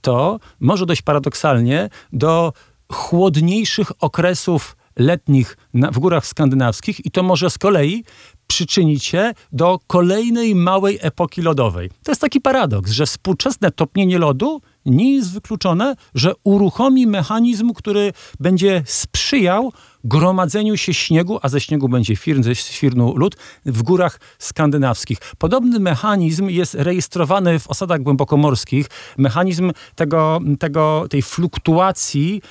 to 0.00 0.40
może 0.60 0.86
dość 0.86 1.02
paradoksalnie 1.02 1.88
do 2.12 2.52
chłodniejszych 2.92 3.92
okresów 4.00 4.76
letnich 4.98 5.56
w 5.74 5.98
górach 5.98 6.26
skandynawskich 6.26 7.06
i 7.06 7.10
to 7.10 7.22
może 7.22 7.50
z 7.50 7.58
kolei 7.58 8.04
przyczynić 8.46 9.04
się 9.04 9.32
do 9.52 9.78
kolejnej 9.86 10.54
małej 10.54 10.98
epoki 11.02 11.42
lodowej. 11.42 11.90
To 12.04 12.10
jest 12.10 12.20
taki 12.20 12.40
paradoks, 12.40 12.90
że 12.90 13.06
współczesne 13.06 13.70
topnienie 13.70 14.18
lodu 14.18 14.60
nie 14.86 15.14
jest 15.14 15.32
wykluczone, 15.32 15.96
że 16.14 16.32
uruchomi 16.44 17.06
mechanizm, 17.06 17.72
który 17.72 18.12
będzie 18.40 18.82
sprzyjał 18.86 19.72
gromadzeniu 20.04 20.76
się 20.76 20.94
śniegu, 20.94 21.38
a 21.42 21.48
ze 21.48 21.60
śniegu 21.60 21.88
będzie 21.88 22.16
firn, 22.16 22.42
ze 22.42 22.54
świrnu 22.54 23.16
lód 23.16 23.36
w 23.66 23.82
górach 23.82 24.20
skandynawskich. 24.38 25.18
Podobny 25.38 25.80
mechanizm 25.80 26.48
jest 26.48 26.74
rejestrowany 26.74 27.58
w 27.58 27.68
osadach 27.68 28.02
głębokomorskich. 28.02 28.86
Mechanizm 29.18 29.72
tego, 29.94 30.40
tego, 30.58 31.06
tej 31.10 31.22
fluktuacji 31.22 32.42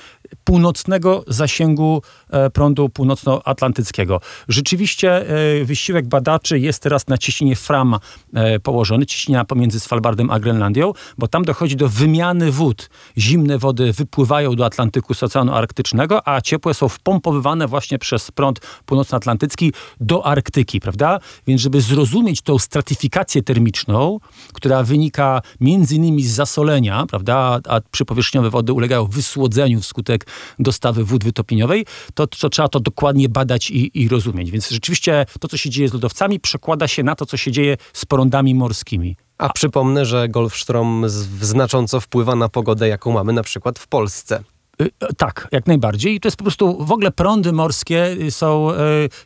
północnego 0.44 1.24
zasięgu 1.28 2.02
e, 2.30 2.50
prądu 2.50 2.88
północnoatlantyckiego. 2.88 4.20
Rzeczywiście 4.48 5.28
e, 5.60 5.64
wysiłek 5.64 6.08
badaczy 6.08 6.58
jest 6.58 6.82
teraz 6.82 7.08
na 7.08 7.18
ciśnienie 7.18 7.56
Fram 7.56 7.98
e, 8.34 8.60
położony, 8.60 9.06
ciśnienia 9.06 9.44
pomiędzy 9.44 9.80
Svalbardem 9.80 10.30
a 10.30 10.40
Grenlandią, 10.40 10.92
bo 11.18 11.28
tam 11.28 11.44
dochodzi 11.44 11.76
do 11.76 11.88
wymiany 11.88 12.52
wód. 12.52 12.90
Zimne 13.18 13.58
wody 13.58 13.92
wypływają 13.92 14.54
do 14.54 14.66
Atlantyku 14.66 15.14
z 15.14 15.22
Oceanu 15.22 15.54
Arktycznego, 15.54 16.28
a 16.28 16.40
ciepłe 16.40 16.74
są 16.74 16.88
wpompowywane 16.88 17.66
właśnie 17.66 17.98
przez 17.98 18.30
prąd 18.30 18.60
północnoatlantycki 18.86 19.72
do 20.00 20.26
Arktyki, 20.26 20.80
prawda? 20.80 21.18
Więc 21.46 21.60
żeby 21.60 21.80
zrozumieć 21.80 22.42
tą 22.42 22.58
stratyfikację 22.58 23.42
termiczną, 23.42 24.20
która 24.52 24.82
wynika 24.82 25.42
między 25.60 25.96
innymi 25.96 26.22
z 26.22 26.34
zasolenia, 26.34 27.06
prawda, 27.06 27.60
a 27.68 27.80
przypowierzchniowe 27.90 28.50
wody 28.50 28.72
ulegają 28.72 29.06
wysłodzeniu 29.06 29.80
wskutek 29.80 30.13
dostawy 30.58 31.04
wód 31.04 31.24
wytopiniowej, 31.24 31.86
to, 32.14 32.26
to 32.26 32.48
trzeba 32.48 32.68
to 32.68 32.80
dokładnie 32.80 33.28
badać 33.28 33.70
i, 33.70 34.02
i 34.02 34.08
rozumieć. 34.08 34.50
Więc 34.50 34.70
rzeczywiście 34.70 35.26
to, 35.40 35.48
co 35.48 35.56
się 35.56 35.70
dzieje 35.70 35.88
z 35.88 35.92
lodowcami, 35.92 36.40
przekłada 36.40 36.88
się 36.88 37.02
na 37.02 37.14
to, 37.14 37.26
co 37.26 37.36
się 37.36 37.52
dzieje 37.52 37.76
z 37.92 38.04
prądami 38.04 38.54
morskimi. 38.54 39.16
A 39.38 39.52
przypomnę, 39.52 40.04
że 40.04 40.28
Golfstrom 40.28 41.04
znacząco 41.40 42.00
wpływa 42.00 42.36
na 42.36 42.48
pogodę, 42.48 42.88
jaką 42.88 43.12
mamy 43.12 43.32
na 43.32 43.42
przykład 43.42 43.78
w 43.78 43.86
Polsce. 43.86 44.44
Y, 44.82 44.90
tak, 45.16 45.48
jak 45.52 45.66
najbardziej. 45.66 46.14
I 46.14 46.20
to 46.20 46.28
jest 46.28 46.36
po 46.36 46.44
prostu 46.44 46.84
w 46.84 46.92
ogóle 46.92 47.10
prądy 47.10 47.52
morskie 47.52 48.16
są, 48.30 48.70
y, 48.72 48.74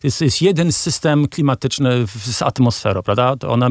jest, 0.03 0.21
jest 0.21 0.43
jeden 0.43 0.73
system 0.73 1.29
klimatyczny 1.29 2.07
z 2.07 2.43
atmosferą, 2.43 3.03
prawda? 3.03 3.37
To 3.37 3.51
one 3.51 3.71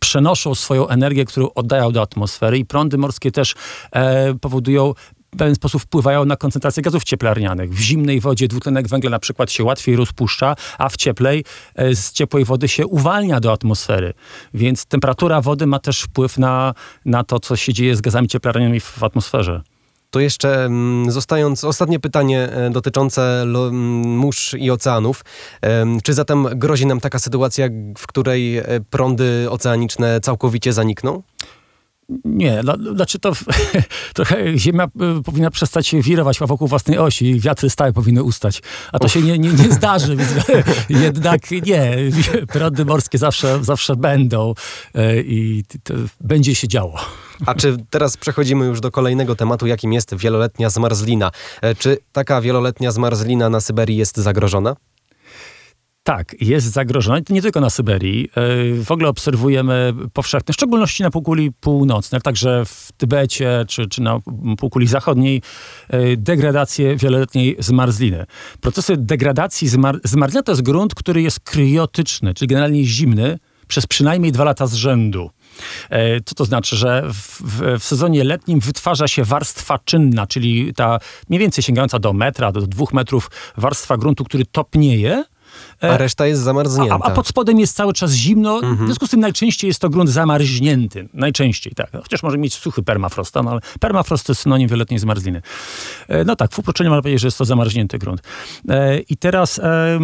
przenoszą 0.00 0.54
swoją 0.54 0.88
energię, 0.88 1.24
którą 1.24 1.48
oddają 1.54 1.92
do 1.92 2.02
atmosfery 2.02 2.58
i 2.58 2.64
prądy 2.64 2.98
morskie 2.98 3.32
też 3.32 3.54
e, 3.92 4.34
powodują 4.34 4.94
w 5.34 5.36
pewien 5.36 5.54
sposób 5.54 5.82
wpływają 5.82 6.24
na 6.24 6.36
koncentrację 6.36 6.82
gazów 6.82 7.04
cieplarnianych. 7.04 7.74
W 7.74 7.78
zimnej 7.78 8.20
wodzie 8.20 8.48
dwutlenek 8.48 8.88
węgla 8.88 9.10
na 9.10 9.18
przykład 9.18 9.50
się 9.50 9.64
łatwiej 9.64 9.96
rozpuszcza, 9.96 10.56
a 10.78 10.88
w 10.88 10.96
cieplej 10.96 11.44
e, 11.74 11.94
z 11.94 12.12
ciepłej 12.12 12.44
wody 12.44 12.68
się 12.68 12.86
uwalnia 12.86 13.40
do 13.40 13.52
atmosfery. 13.52 14.14
Więc 14.54 14.86
temperatura 14.86 15.40
wody 15.40 15.66
ma 15.66 15.78
też 15.78 16.00
wpływ 16.00 16.38
na, 16.38 16.74
na 17.04 17.24
to, 17.24 17.40
co 17.40 17.56
się 17.56 17.72
dzieje 17.72 17.96
z 17.96 18.00
gazami 18.00 18.28
cieplarnianymi 18.28 18.80
w 18.80 19.04
atmosferze. 19.04 19.62
To 20.10 20.20
jeszcze 20.20 20.64
mm, 20.64 21.10
zostając, 21.10 21.64
ostatnie 21.64 22.00
pytanie 22.00 22.48
e, 22.52 22.70
dotyczące 22.70 23.42
mm, 23.42 23.74
mórz 24.16 24.54
i 24.58 24.70
oceanów. 24.70 25.24
Czy 26.02 26.14
zatem 26.14 26.48
grozi 26.54 26.86
nam 26.86 27.00
taka 27.00 27.18
sytuacja, 27.18 27.68
w 27.98 28.06
której 28.06 28.58
e, 28.58 28.64
prądy 28.90 29.46
oceaniczne 29.50 30.20
całkowicie 30.20 30.72
zanikną? 30.72 31.22
Nie, 32.24 32.62
znaczy 32.94 33.18
to 33.18 33.32
trochę 34.14 34.58
Ziemia 34.58 34.84
y, 35.18 35.22
powinna 35.22 35.50
przestać 35.50 35.94
wirować 35.94 36.38
wokół 36.38 36.68
własnej 36.68 36.98
osi 36.98 37.26
i 37.26 37.40
wiatry 37.40 37.70
stałe 37.70 37.92
powinny 37.92 38.22
ustać. 38.22 38.62
A 38.92 38.98
to 38.98 39.06
Uf. 39.06 39.12
się 39.12 39.22
nie, 39.22 39.38
nie, 39.38 39.48
nie 39.48 39.72
zdarzy, 39.72 40.16
więc 40.16 40.30
jednak 41.04 41.50
nie. 41.50 41.96
Prądy 42.52 42.84
morskie 42.84 43.18
zawsze, 43.18 43.64
zawsze 43.64 43.96
będą 43.96 44.54
y, 44.96 45.24
i 45.26 45.64
to 45.82 45.94
będzie 46.20 46.54
się 46.54 46.68
działo. 46.68 47.00
A 47.46 47.54
czy 47.54 47.76
teraz 47.90 48.16
przechodzimy 48.16 48.66
już 48.66 48.80
do 48.80 48.90
kolejnego 48.90 49.36
tematu, 49.36 49.66
jakim 49.66 49.92
jest 49.92 50.14
wieloletnia 50.14 50.70
zmarzlina? 50.70 51.30
E, 51.62 51.74
czy 51.74 51.98
taka 52.12 52.40
wieloletnia 52.40 52.92
zmarzlina 52.92 53.50
na 53.50 53.60
Syberii 53.60 53.96
jest 53.96 54.16
zagrożona? 54.16 54.76
Tak, 56.16 56.34
jest 56.40 56.66
zagrożona. 56.66 57.20
Nie 57.30 57.42
tylko 57.42 57.60
na 57.60 57.70
Syberii. 57.70 58.28
E, 58.34 58.84
w 58.84 58.90
ogóle 58.90 59.08
obserwujemy 59.08 59.94
powszechne, 60.12 60.52
w 60.52 60.56
szczególności 60.56 61.02
na 61.02 61.10
półkuli 61.10 61.52
północnej, 61.52 62.20
także 62.20 62.64
w 62.66 62.92
Tybecie 62.96 63.64
czy, 63.68 63.88
czy 63.88 64.02
na 64.02 64.20
półkuli 64.58 64.86
zachodniej, 64.86 65.42
e, 65.88 66.16
degradację 66.16 66.96
wieloletniej 66.96 67.56
zmarzliny. 67.58 68.26
Procesy 68.60 68.96
degradacji 68.96 69.68
zmar 69.68 70.00
zmarzliny 70.04 70.42
to 70.42 70.52
jest 70.52 70.62
grunt, 70.62 70.94
który 70.94 71.22
jest 71.22 71.40
kryotyczny, 71.40 72.34
czyli 72.34 72.48
generalnie 72.48 72.84
zimny, 72.84 73.38
przez 73.68 73.86
przynajmniej 73.86 74.32
dwa 74.32 74.44
lata 74.44 74.66
z 74.66 74.74
rzędu. 74.74 75.30
E, 75.90 76.20
co 76.20 76.34
to 76.34 76.44
znaczy, 76.44 76.76
że 76.76 77.02
w, 77.12 77.42
w, 77.42 77.78
w, 77.80 77.84
sezonie 77.84 78.24
letnim 78.24 78.60
wytwarza 78.60 79.08
się 79.08 79.24
warstwa 79.24 79.78
czynna, 79.84 80.26
czyli 80.26 80.74
ta 80.74 80.98
mniej 81.28 81.40
więcej 81.40 81.64
sięgająca 81.64 81.98
do 81.98 82.12
metra, 82.12 82.52
do 82.52 82.60
dwóch 82.60 82.92
metrów 82.92 83.30
warstwa 83.56 83.96
gruntu, 83.96 84.24
który 84.24 84.46
topnieje, 84.46 85.24
a 85.80 85.96
reszta 85.96 86.26
jest 86.26 86.42
zamarznięta. 86.42 86.98
A, 87.02 87.06
a, 87.06 87.10
pod 87.10 87.26
spodem 87.26 87.60
jest 87.60 87.76
cały 87.76 87.92
czas 87.92 88.12
zimno, 88.12 88.54
mhm. 88.54 88.76
w 88.76 88.84
związku 88.84 89.06
z 89.06 89.10
tym 89.10 89.20
najczęściej 89.20 89.68
jest 89.68 89.80
to 89.80 89.88
grunt 89.88 90.10
zamarznięty. 90.10 91.08
Najczęściej, 91.14 91.72
tak. 91.76 91.90
Chociaż 92.02 92.22
może 92.22 92.38
mieć 92.38 92.54
suchy 92.54 92.82
permafrost, 92.82 93.34
no, 93.34 93.50
ale 93.50 93.60
permafrost 93.80 94.26
to 94.26 94.34
synonim 94.34 94.68
wieloletniej 94.68 95.00
zmarzliny. 95.00 95.42
E, 96.08 96.24
no 96.24 96.36
tak, 96.36 96.52
w 96.52 96.58
uproszczeniu 96.58 96.90
można 96.90 97.02
powiedzieć, 97.02 97.20
że 97.20 97.26
jest 97.26 97.38
to 97.38 97.44
zamarznięty 97.44 97.98
grunt. 97.98 98.22
E, 98.68 99.00
I 99.00 99.16
teraz 99.16 99.58
e, 99.58 99.98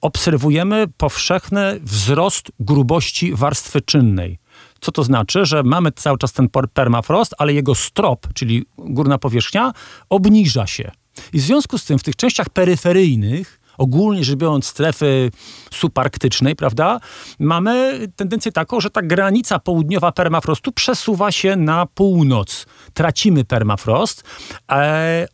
obserwujemy 0.00 0.86
powszechny 0.96 1.80
wzrost 1.82 2.52
grubości 2.60 3.34
warstwy 3.34 3.80
czynnej. 3.80 4.38
Co 4.80 4.92
to 4.92 5.04
znaczy? 5.04 5.46
Że 5.46 5.62
mamy 5.62 5.92
cały 5.92 6.18
czas 6.18 6.32
ten 6.32 6.48
permafrost, 6.72 7.34
ale 7.38 7.52
jego 7.52 7.74
strop, 7.74 8.26
czyli 8.34 8.64
górna 8.78 9.18
powierzchnia, 9.18 9.72
obniża 10.10 10.66
się. 10.66 10.90
I 11.32 11.38
w 11.38 11.42
związku 11.42 11.78
z 11.78 11.84
tym 11.84 11.98
w 11.98 12.02
tych 12.02 12.16
częściach 12.16 12.48
peryferyjnych 12.48 13.60
ogólnie 13.78 14.24
rzecz 14.24 14.36
biorąc 14.36 14.66
strefy 14.66 15.30
subarktycznej, 15.70 16.56
prawda, 16.56 17.00
mamy 17.38 18.00
tendencję 18.16 18.52
taką, 18.52 18.80
że 18.80 18.90
ta 18.90 19.02
granica 19.02 19.58
południowa 19.58 20.12
permafrostu 20.12 20.72
przesuwa 20.72 21.32
się 21.32 21.56
na 21.56 21.86
północ. 21.86 22.66
Tracimy 22.94 23.44
permafrost, 23.44 24.24
e, 24.72 25.26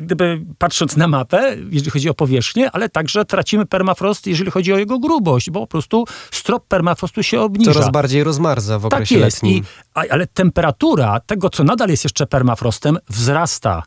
gdyby 0.00 0.44
patrząc 0.58 0.96
na 0.96 1.08
mapę, 1.08 1.56
jeżeli 1.70 1.90
chodzi 1.90 2.08
o 2.08 2.14
powierzchnię, 2.14 2.70
ale 2.70 2.88
także 2.88 3.24
tracimy 3.24 3.66
permafrost, 3.66 4.26
jeżeli 4.26 4.50
chodzi 4.50 4.72
o 4.72 4.78
jego 4.78 4.98
grubość, 4.98 5.50
bo 5.50 5.60
po 5.60 5.66
prostu 5.66 6.04
strop 6.30 6.66
permafrostu 6.66 7.22
się 7.22 7.40
obniża. 7.40 7.72
Coraz 7.72 7.90
bardziej 7.90 8.24
rozmarza 8.24 8.78
w 8.78 8.86
okresie 8.86 9.14
tak 9.14 9.24
jest. 9.24 9.42
letnim. 9.42 9.64
I, 10.04 10.10
ale 10.10 10.26
temperatura 10.26 11.20
tego, 11.20 11.50
co 11.50 11.64
nadal 11.64 11.88
jest 11.88 12.04
jeszcze 12.04 12.26
permafrostem, 12.26 12.98
wzrasta. 13.08 13.82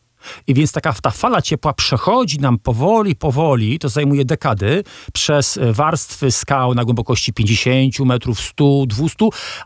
I 0.48 0.54
więc 0.54 0.72
taka 0.72 0.94
ta 0.94 1.12
fala 1.12 1.42
ciepła 1.42 1.74
przechodzi 1.74 2.40
nam 2.40 2.60
powoli, 2.60 3.16
powoli, 3.16 3.80
to 3.80 3.90
zajmuje 3.90 4.26
dekady, 4.26 4.84
przez 5.14 5.60
warstwy 5.72 6.32
skał 6.32 6.74
na 6.74 6.84
głębokości 6.84 7.34
50 7.34 8.00
metrów, 8.00 8.42
100, 8.42 8.86
200, 8.88 9.16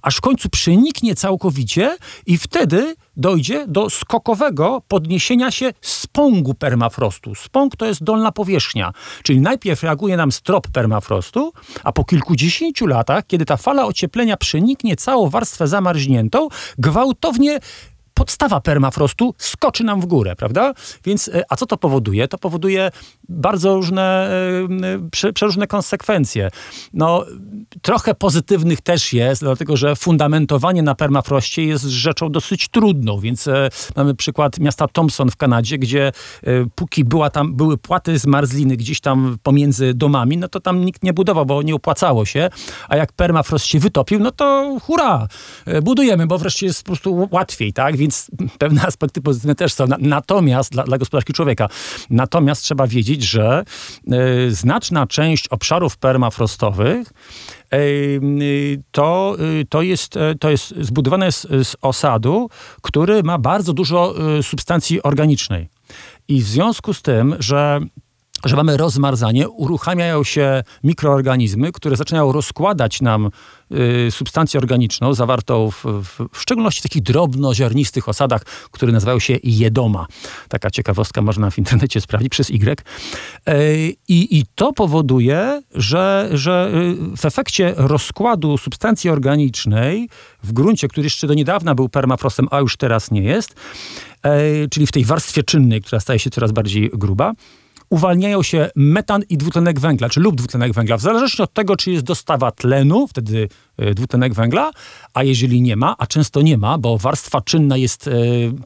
aż 0.02 0.16
w 0.16 0.22
końcu 0.22 0.50
przeniknie 0.50 1.16
całkowicie 1.16 1.98
i 2.26 2.38
wtedy 2.38 2.96
dojdzie 3.18 3.66
do 3.68 3.90
skokowego 3.90 4.82
podniesienia 4.88 5.52
się 5.52 5.72
spągu 5.82 6.54
permafrostu. 6.54 7.36
Spąg 7.36 7.76
to 7.76 7.86
jest 7.86 8.04
dolna 8.04 8.32
powierzchnia, 8.32 8.94
czyli 9.24 9.42
najpierw 9.42 9.84
reaguje 9.84 10.18
nam 10.18 10.32
strop 10.32 10.68
permafrostu, 10.68 11.54
a 11.84 11.92
po 11.92 12.04
kilkudziesięciu 12.04 12.88
latach, 12.88 13.28
kiedy 13.28 13.46
ta 13.46 13.58
fala 13.58 13.86
ocieplenia 13.86 14.38
przeniknie 14.38 14.96
całą 14.96 15.30
warstwę 15.30 15.68
zamarzniętą, 15.68 16.48
gwałtownie 16.78 17.60
podstawa 18.16 18.62
permafrostu 18.62 19.34
skoczy 19.38 19.84
nam 19.84 20.02
w 20.02 20.06
górę, 20.06 20.36
prawda? 20.36 20.74
Więc, 21.06 21.28
e, 21.28 21.44
a 21.50 21.56
co 21.56 21.66
to 21.66 21.78
powoduje? 21.78 22.28
To 22.28 22.38
powoduje 22.38 22.92
bardzo 23.30 23.76
różne, 23.76 24.30
e, 25.26 25.32
przeróżne 25.34 25.68
konsekwencje. 25.68 26.50
No, 26.94 27.26
trochę 27.82 28.16
pozytywnych 28.16 28.82
też 28.82 29.14
jest, 29.14 29.42
dlatego 29.42 29.78
że 29.78 29.96
fundamentowanie 29.96 30.84
na 30.84 30.96
permafroście 30.96 31.64
jest 31.64 31.84
rzeczą 31.84 32.32
dosyć 32.32 32.68
trudną, 32.68 33.20
więc 33.20 33.48
e, 33.48 33.70
mamy 33.96 34.16
przykład 34.16 34.60
miasta 34.60 34.88
Thompson 34.88 35.32
w 35.32 35.38
Kanadzie, 35.38 35.78
gdzie 35.78 36.12
póki 36.76 37.04
była 37.04 37.30
tam, 37.30 37.56
były 37.56 37.78
płaty 37.78 38.20
z 38.20 38.26
marzliny 38.26 38.78
gdzieś 38.78 39.00
tam 39.00 39.38
pomiędzy 39.44 39.94
domami, 39.94 40.38
no 40.38 40.48
to 40.48 40.60
tam 40.60 40.86
nikt 40.86 41.04
nie 41.04 41.14
budował, 41.14 41.46
bo 41.46 41.62
nie 41.62 41.76
opłacało 41.76 42.26
się, 42.26 42.50
a 42.90 42.96
jak 42.96 43.14
permafrost 43.14 43.66
się 43.66 43.80
wytopił, 43.80 44.20
no 44.20 44.32
to 44.32 44.78
hurra, 44.82 45.28
e, 45.66 45.82
budujemy, 45.82 46.28
bo 46.28 46.38
wreszcie 46.38 46.66
jest 46.66 46.84
po 46.84 46.86
prostu 46.86 47.28
łatwiej, 47.32 47.74
tak? 47.74 47.98
Więc 48.06 48.32
pewne 48.58 48.82
aspekty 48.82 49.22
pozytywne 49.22 49.56
też 49.56 49.74
są. 49.74 49.86
Natomiast 50.00 50.72
dla, 50.72 50.84
dla 50.84 50.98
gospodarki 50.98 51.34
człowieka, 51.34 51.70
natomiast 52.10 52.64
trzeba 52.64 52.88
wiedzieć, 52.88 53.24
że 53.24 53.64
e, 54.12 54.52
znaczna 54.52 55.08
część 55.08 55.48
obszarów 55.48 55.98
permafrostowych 55.98 57.14
e, 57.72 57.78
to, 58.92 59.36
e, 59.62 59.66
to, 59.70 59.82
jest, 59.82 60.14
to 60.40 60.50
jest 60.50 60.74
zbudowane 60.82 61.32
z, 61.32 61.42
z 61.42 61.76
osadu, 61.82 62.50
który 62.82 63.24
ma 63.24 63.38
bardzo 63.38 63.74
dużo 63.74 64.14
substancji 64.42 65.04
organicznej. 65.04 65.70
I 66.28 66.42
w 66.42 66.48
związku 66.48 66.94
z 66.94 67.02
tym, 67.02 67.36
że 67.40 67.80
że 68.46 68.56
mamy 68.56 68.78
rozmarzanie, 68.78 69.50
uruchamiają 69.50 70.24
się 70.24 70.64
mikroorganizmy, 70.84 71.72
które 71.72 71.96
zaczynają 71.96 72.32
rozkładać 72.32 73.02
nam 73.02 73.30
y, 74.08 74.12
substancję 74.12 74.58
organiczną 74.58 75.14
zawartą 75.14 75.72
w, 75.72 75.86
w, 75.86 76.28
w, 76.34 76.42
szczególności 76.42 76.82
takich 76.82 77.04
drobnoziarnistych 77.04 78.10
osadach, 78.10 78.44
które 78.72 78.92
nazywają 78.92 79.20
się 79.20 79.38
jedoma. 79.44 80.06
Taka 80.50 80.72
ciekawostka 80.72 81.22
można 81.22 81.50
w 81.50 81.58
internecie 81.58 82.02
sprawdzić 82.02 82.30
przez 82.30 82.50
Y. 82.50 82.84
Y, 83.50 83.96
I, 84.08 84.40
i 84.40 84.44
to 84.56 84.74
powoduje, 84.74 85.62
że, 85.76 86.30
że 86.32 86.72
y, 87.14 87.18
w 87.18 87.26
efekcie 87.26 87.74
rozkładu 87.78 88.58
substancji 88.58 89.10
organicznej 89.10 90.10
w 90.44 90.54
gruncie, 90.54 90.88
który 90.88 91.06
jeszcze 91.06 91.28
do 91.28 91.34
niedawna 91.34 91.76
był 91.76 91.90
permafrostem, 91.90 92.48
a 92.52 92.60
już 92.60 92.78
teraz 92.78 93.12
nie 93.12 93.22
jest, 93.22 93.56
y, 94.26 94.70
czyli 94.70 94.88
w 94.88 94.92
tej 94.92 95.06
warstwie 95.06 95.44
czynnej, 95.44 95.82
która 95.82 96.00
staje 96.00 96.20
się 96.20 96.30
coraz 96.30 96.52
bardziej 96.52 96.90
gruba, 96.94 97.34
uwalniają 97.90 98.44
się 98.44 98.70
metan 98.76 99.24
i 99.30 99.38
dwutlenek 99.38 99.80
węgla, 99.80 100.10
czy 100.10 100.20
lub 100.20 100.36
dwutlenek 100.36 100.74
węgla, 100.74 100.98
w 100.98 101.02
zależności 101.02 101.42
od 101.42 101.54
tego, 101.54 101.76
czy 101.76 101.92
jest 101.92 102.06
dostawa 102.06 102.52
tlenu, 102.52 103.08
wtedy 103.08 103.50
dwutlenek 103.96 104.34
węgla, 104.34 104.72
a 105.14 105.24
jeżeli 105.24 105.62
nie 105.62 105.76
ma, 105.76 105.96
a 105.98 106.08
często 106.08 106.42
nie 106.42 106.58
ma, 106.58 106.78
bo 106.78 106.98
warstwa 106.98 107.42
czynna 107.42 107.78
jest 107.78 108.08
e, 108.08 108.12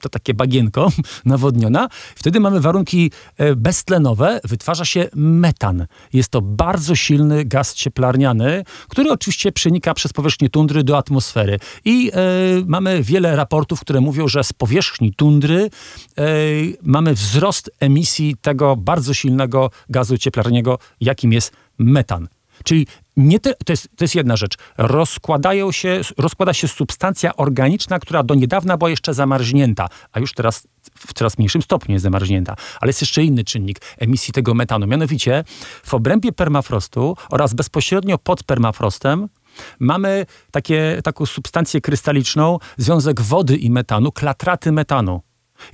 to 0.01 0.09
takie 0.09 0.33
bagienko 0.33 0.89
nawodniona, 1.25 1.89
wtedy 2.15 2.39
mamy 2.39 2.59
warunki 2.61 3.11
e, 3.37 3.55
beztlenowe, 3.55 4.39
wytwarza 4.43 4.85
się 4.85 5.09
metan. 5.15 5.85
Jest 6.13 6.29
to 6.29 6.41
bardzo 6.41 6.95
silny 6.95 7.45
gaz 7.45 7.73
cieplarniany, 7.73 8.63
który 8.89 9.11
oczywiście 9.11 9.51
przenika 9.51 9.93
przez 9.93 10.13
powierzchnię 10.13 10.49
tundry 10.49 10.83
do 10.83 10.97
atmosfery. 10.97 11.59
I 11.85 12.11
mamy 12.65 13.03
wiele 13.03 13.35
raportów, 13.35 13.81
które 13.81 14.01
mówią, 14.01 14.27
że 14.27 14.43
z 14.43 14.53
powierzchni 14.53 15.13
tundry 15.13 15.69
mamy 16.83 17.13
wzrost 17.13 17.71
emisji 17.79 18.35
tego 18.41 18.75
bardzo 18.75 19.13
silnego 19.13 19.71
gazu 19.89 20.17
cieplarniego, 20.17 20.79
jakim 21.01 21.33
jest 21.33 21.53
metan. 21.77 22.27
Czyli 22.63 22.87
nie 23.19 23.39
to, 23.39 23.49
jest, 23.69 23.89
to 23.95 24.03
jest 24.03 24.15
jedna 24.15 24.35
rzecz. 24.37 24.57
Rozkładają 24.77 25.71
się, 25.71 26.01
rozkłada 26.17 26.53
się 26.53 26.67
substancja 26.67 27.35
organiczna, 27.35 27.99
która 27.99 28.23
do 28.23 28.35
niedawna 28.35 28.77
była 28.77 28.89
jeszcze 28.89 29.13
zamarznięta, 29.13 29.87
a 30.11 30.19
już 30.19 30.33
teraz 30.33 30.67
w 30.97 31.13
coraz 31.13 31.37
mniejszym 31.37 31.61
stopniu 31.61 31.93
jest 31.93 32.03
zamarznięta. 32.03 32.55
Ale 32.81 32.89
jest 32.89 33.01
jeszcze 33.01 33.23
inny 33.23 33.43
czynnik 33.43 33.81
emisji 33.97 34.33
tego 34.33 34.53
metanu. 34.53 34.87
Mianowicie 34.87 35.43
w 35.83 35.93
obrębie 35.93 36.31
permafrostu 36.31 37.17
oraz 37.29 37.53
bezpośrednio 37.53 38.17
pod 38.17 38.43
permafrostem 38.43 39.29
mamy 39.79 40.25
takie, 40.51 41.01
taką 41.03 41.25
substancję 41.25 41.81
krystaliczną, 41.81 42.57
związek 42.77 43.21
wody 43.21 43.57
i 43.57 43.71
metanu, 43.71 44.11
klatraty 44.11 44.71
metanu. 44.71 45.21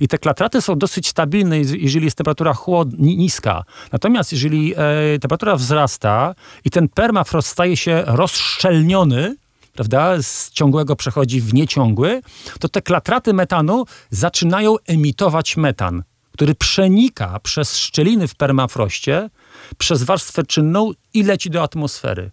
I 0.00 0.08
te 0.08 0.18
klatraty 0.18 0.60
są 0.62 0.78
dosyć 0.78 1.08
stabilne, 1.08 1.58
jeżeli 1.58 2.04
jest 2.04 2.16
temperatura 2.16 2.54
chłod, 2.54 2.88
niska. 2.98 3.64
Natomiast 3.92 4.32
jeżeli 4.32 4.74
e, 4.76 5.18
temperatura 5.20 5.56
wzrasta 5.56 6.34
i 6.64 6.70
ten 6.70 6.88
permafrost 6.88 7.48
staje 7.48 7.76
się 7.76 8.02
rozszczelniony, 8.06 9.36
prawda, 9.74 10.22
z 10.22 10.50
ciągłego 10.50 10.96
przechodzi 10.96 11.40
w 11.40 11.54
nieciągły, 11.54 12.22
to 12.60 12.68
te 12.68 12.82
klatraty 12.82 13.32
metanu 13.32 13.84
zaczynają 14.10 14.76
emitować 14.86 15.56
metan, 15.56 16.02
który 16.32 16.54
przenika 16.54 17.40
przez 17.40 17.76
szczeliny 17.76 18.28
w 18.28 18.34
permafroście, 18.34 19.30
przez 19.78 20.02
warstwę 20.02 20.42
czynną 20.44 20.90
i 21.14 21.22
leci 21.22 21.50
do 21.50 21.62
atmosfery. 21.62 22.30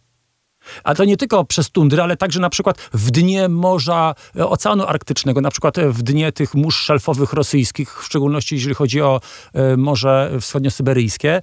A 0.84 0.96
to 0.96 1.06
nie 1.06 1.18
tylko 1.18 1.46
przez 1.46 1.70
tundry, 1.70 2.02
ale 2.02 2.18
także 2.18 2.40
na 2.40 2.50
przykład 2.50 2.78
w 2.94 3.12
dnie 3.12 3.50
Morza 3.50 4.16
e, 4.36 4.48
Oceanu 4.48 4.84
Arktycznego, 4.84 5.42
na 5.42 5.52
przykład 5.52 5.80
w 5.80 6.02
dnie 6.02 6.32
tych 6.32 6.56
mórz 6.56 6.76
szelfowych 6.76 7.34
rosyjskich, 7.34 8.02
w 8.02 8.06
szczególności 8.06 8.56
jeżeli 8.56 8.76
chodzi 8.76 9.02
o 9.02 9.22
e, 9.54 9.78
Morze 9.78 10.32
Wschodnio-Syberyjskie. 10.40 11.42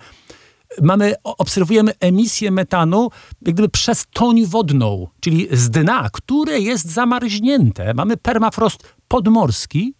Mamy, 0.83 1.15
obserwujemy 1.25 1.93
emisję 2.01 2.51
metanu 2.51 3.11
jak 3.43 3.55
gdyby 3.55 3.69
przez 3.69 4.07
toń 4.13 4.47
wodną, 4.47 5.07
czyli 5.21 5.49
z 5.53 5.71
dna, 5.71 6.09
które 6.13 6.61
jest 6.61 6.91
zamarznięte. 6.91 7.95
Mamy 7.95 8.17
permafrost 8.17 8.95
podmorski, 9.09 9.95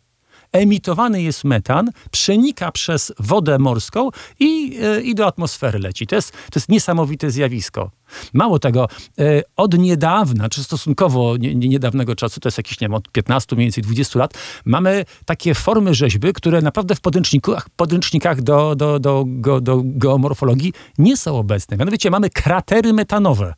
emitowany 0.53 1.23
jest 1.23 1.45
metan, 1.45 1.91
przenika 2.11 2.73
przez 2.73 3.13
wodę 3.19 3.59
morską 3.59 4.11
i, 4.41 4.79
e, 4.83 5.01
i 5.01 5.15
do 5.15 5.27
atmosfery 5.27 5.79
leci. 5.79 6.07
To 6.07 6.17
jest, 6.17 6.33
to 6.33 6.59
jest 6.59 6.69
niesamowite 6.69 7.31
zjawisko. 7.31 7.91
Mało 8.33 8.59
tego, 8.59 8.89
e, 9.19 9.43
od 9.57 9.79
niedawna, 9.79 10.49
czy 10.49 10.65
stosunkowo 10.65 11.37
nie, 11.37 11.55
nie 11.55 11.69
niedawnego 11.69 12.15
czasu, 12.15 12.41
to 12.41 12.49
jest 12.49 12.59
jakieś, 12.59 12.81
nie 12.81 12.85
wiem, 12.85 12.95
od 12.95 13.09
15, 13.09 13.57
mniej 13.57 13.67
więcej 13.67 13.85
20 13.85 14.19
lat, 14.19 14.35
mamy 14.65 15.05
takie 15.25 15.55
formy 15.55 15.95
rzeźby, 15.95 16.33
które 16.33 16.63
naprawdę 16.63 16.95
w 16.95 17.01
podręcznikach, 17.01 17.69
podręcznikach 17.77 18.43
do, 18.43 18.75
do, 18.77 18.99
do, 18.99 19.25
do, 19.27 19.61
do 19.61 19.83
geomorfologii 19.85 20.73
nie 20.99 21.17
są 21.17 21.39
obecne. 21.39 21.77
Mianowicie 21.77 22.11
mamy 22.11 22.31
kratery 22.31 22.93
metanowe. 22.93 23.55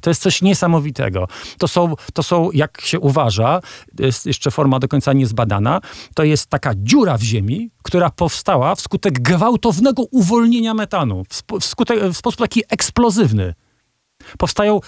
To 0.00 0.10
jest 0.10 0.22
coś 0.22 0.42
niesamowitego. 0.42 1.28
To 1.58 1.68
są, 1.68 1.94
to 2.14 2.22
są, 2.22 2.50
jak 2.52 2.80
się 2.80 3.00
uważa, 3.00 3.60
jest 3.98 4.26
jeszcze 4.26 4.50
forma 4.50 4.78
do 4.78 4.88
końca 4.88 5.12
niezbadana, 5.12 5.80
to 6.14 6.24
jest 6.24 6.46
taka 6.46 6.72
dziura 6.76 7.18
w 7.18 7.22
ziemi, 7.22 7.70
która 7.82 8.10
powstała 8.10 8.74
wskutek 8.74 9.20
gwałtownego 9.20 10.02
uwolnienia 10.10 10.74
metanu, 10.74 11.22
wskutek, 11.60 12.00
w 12.00 12.16
sposób 12.16 12.40
taki 12.40 12.62
eksplozywny. 12.68 13.54
Powstają 14.38 14.80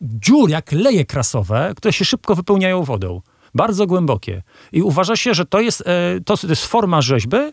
dziury, 0.00 0.52
jak 0.52 0.72
leje 0.72 1.04
krasowe, 1.04 1.72
które 1.76 1.92
się 1.92 2.04
szybko 2.04 2.34
wypełniają 2.34 2.82
wodą. 2.82 3.20
Bardzo 3.54 3.86
głębokie. 3.86 4.42
I 4.72 4.82
uważa 4.82 5.16
się, 5.16 5.34
że 5.34 5.46
to 5.46 5.60
jest, 5.60 5.80
e, 5.80 6.20
to, 6.24 6.34
jest 6.48 6.66
forma 6.66 7.02
rzeźby, 7.02 7.36
e, 7.36 7.52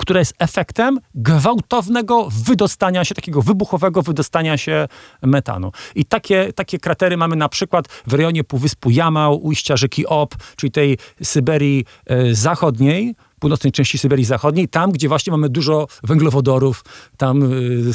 która 0.00 0.18
jest 0.18 0.34
efektem 0.38 0.98
gwałtownego 1.14 2.28
wydostania 2.30 3.04
się, 3.04 3.14
takiego 3.14 3.42
wybuchowego 3.42 4.02
wydostania 4.02 4.56
się 4.56 4.88
metanu. 5.22 5.72
I 5.94 6.04
takie, 6.04 6.52
takie 6.52 6.78
kratery 6.78 7.16
mamy 7.16 7.36
na 7.36 7.48
przykład 7.48 7.88
w 8.06 8.14
rejonie 8.14 8.44
Półwyspu 8.44 8.90
Jamał, 8.90 9.46
ujścia 9.46 9.76
rzeki 9.76 10.06
Ob, 10.06 10.34
czyli 10.56 10.72
tej 10.72 10.98
Syberii 11.22 11.84
e, 12.06 12.34
zachodniej, 12.34 13.14
północnej 13.40 13.72
części 13.72 13.98
Syberii 13.98 14.24
Zachodniej, 14.24 14.68
tam, 14.68 14.92
gdzie 14.92 15.08
właśnie 15.08 15.30
mamy 15.30 15.48
dużo 15.48 15.86
węglowodorów, 16.02 16.84
tam 17.16 17.42
y, 17.42 17.94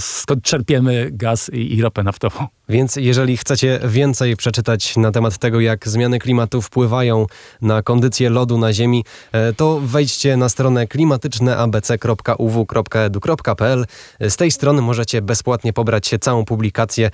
skąd 0.00 0.42
czerpiemy 0.42 1.08
gaz 1.12 1.50
i, 1.52 1.74
i 1.74 1.82
ropę 1.82 2.02
naftową. 2.02 2.46
Więc 2.68 2.96
jeżeli 2.96 3.36
chcecie 3.36 3.80
więcej 3.84 4.36
przeczytać 4.36 4.96
na 4.96 5.12
temat 5.12 5.38
tego, 5.38 5.60
jak 5.60 5.88
zmiany 5.88 6.18
klimatu 6.18 6.62
wpływają 6.62 7.26
na 7.62 7.82
kondycję 7.82 8.30
lodu 8.30 8.58
na 8.58 8.72
Ziemi, 8.72 9.04
e, 9.32 9.52
to 9.52 9.80
wejdźcie 9.80 10.36
na 10.36 10.48
stronę 10.48 10.86
klimatyczneabc.uw.edu.pl. 10.86 13.86
Z 14.20 14.36
tej 14.36 14.50
strony 14.50 14.82
możecie 14.82 15.22
bezpłatnie 15.22 15.72
pobrać 15.72 16.10
całą 16.20 16.44
publikację, 16.44 17.06
e, 17.06 17.10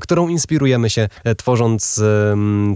którą 0.00 0.28
inspirujemy 0.28 0.90
się 0.90 1.08
e, 1.24 1.34
tworząc 1.34 2.02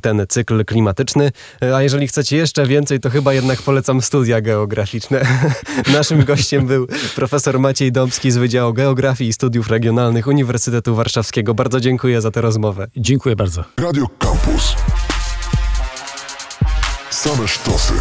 ten 0.02 0.26
cykl 0.28 0.64
klimatyczny. 0.64 1.32
A 1.74 1.82
jeżeli 1.82 2.08
chcecie 2.08 2.36
jeszcze 2.36 2.66
więcej, 2.66 3.00
to 3.00 3.10
chyba 3.10 3.34
jednak 3.34 3.62
polecam 3.62 4.02
studia 4.02 4.40
geograficzne. 4.40 5.26
Naszym 5.92 6.24
gościem 6.24 6.66
był 6.66 6.86
profesor 7.14 7.60
Maciej 7.60 7.92
Dąbski 7.92 8.30
z 8.30 8.36
Wydziału 8.36 8.72
Geografii 8.72 9.30
i 9.30 9.32
Studiów 9.32 9.68
Regionalnych 9.68 10.26
Uniwersytetu 10.26 10.94
Warszawskiego. 10.94 11.54
Bardzo 11.54 11.80
dziękuję 11.80 12.07
dziękuję 12.08 12.20
za 12.20 12.30
tę 12.30 12.40
rozmowę. 12.40 12.88
Dziękuję 12.96 13.36
bardzo. 13.36 13.64
Radio 13.76 14.06
Campus. 14.18 14.76
Same 17.10 17.48
sztosy. 17.48 17.94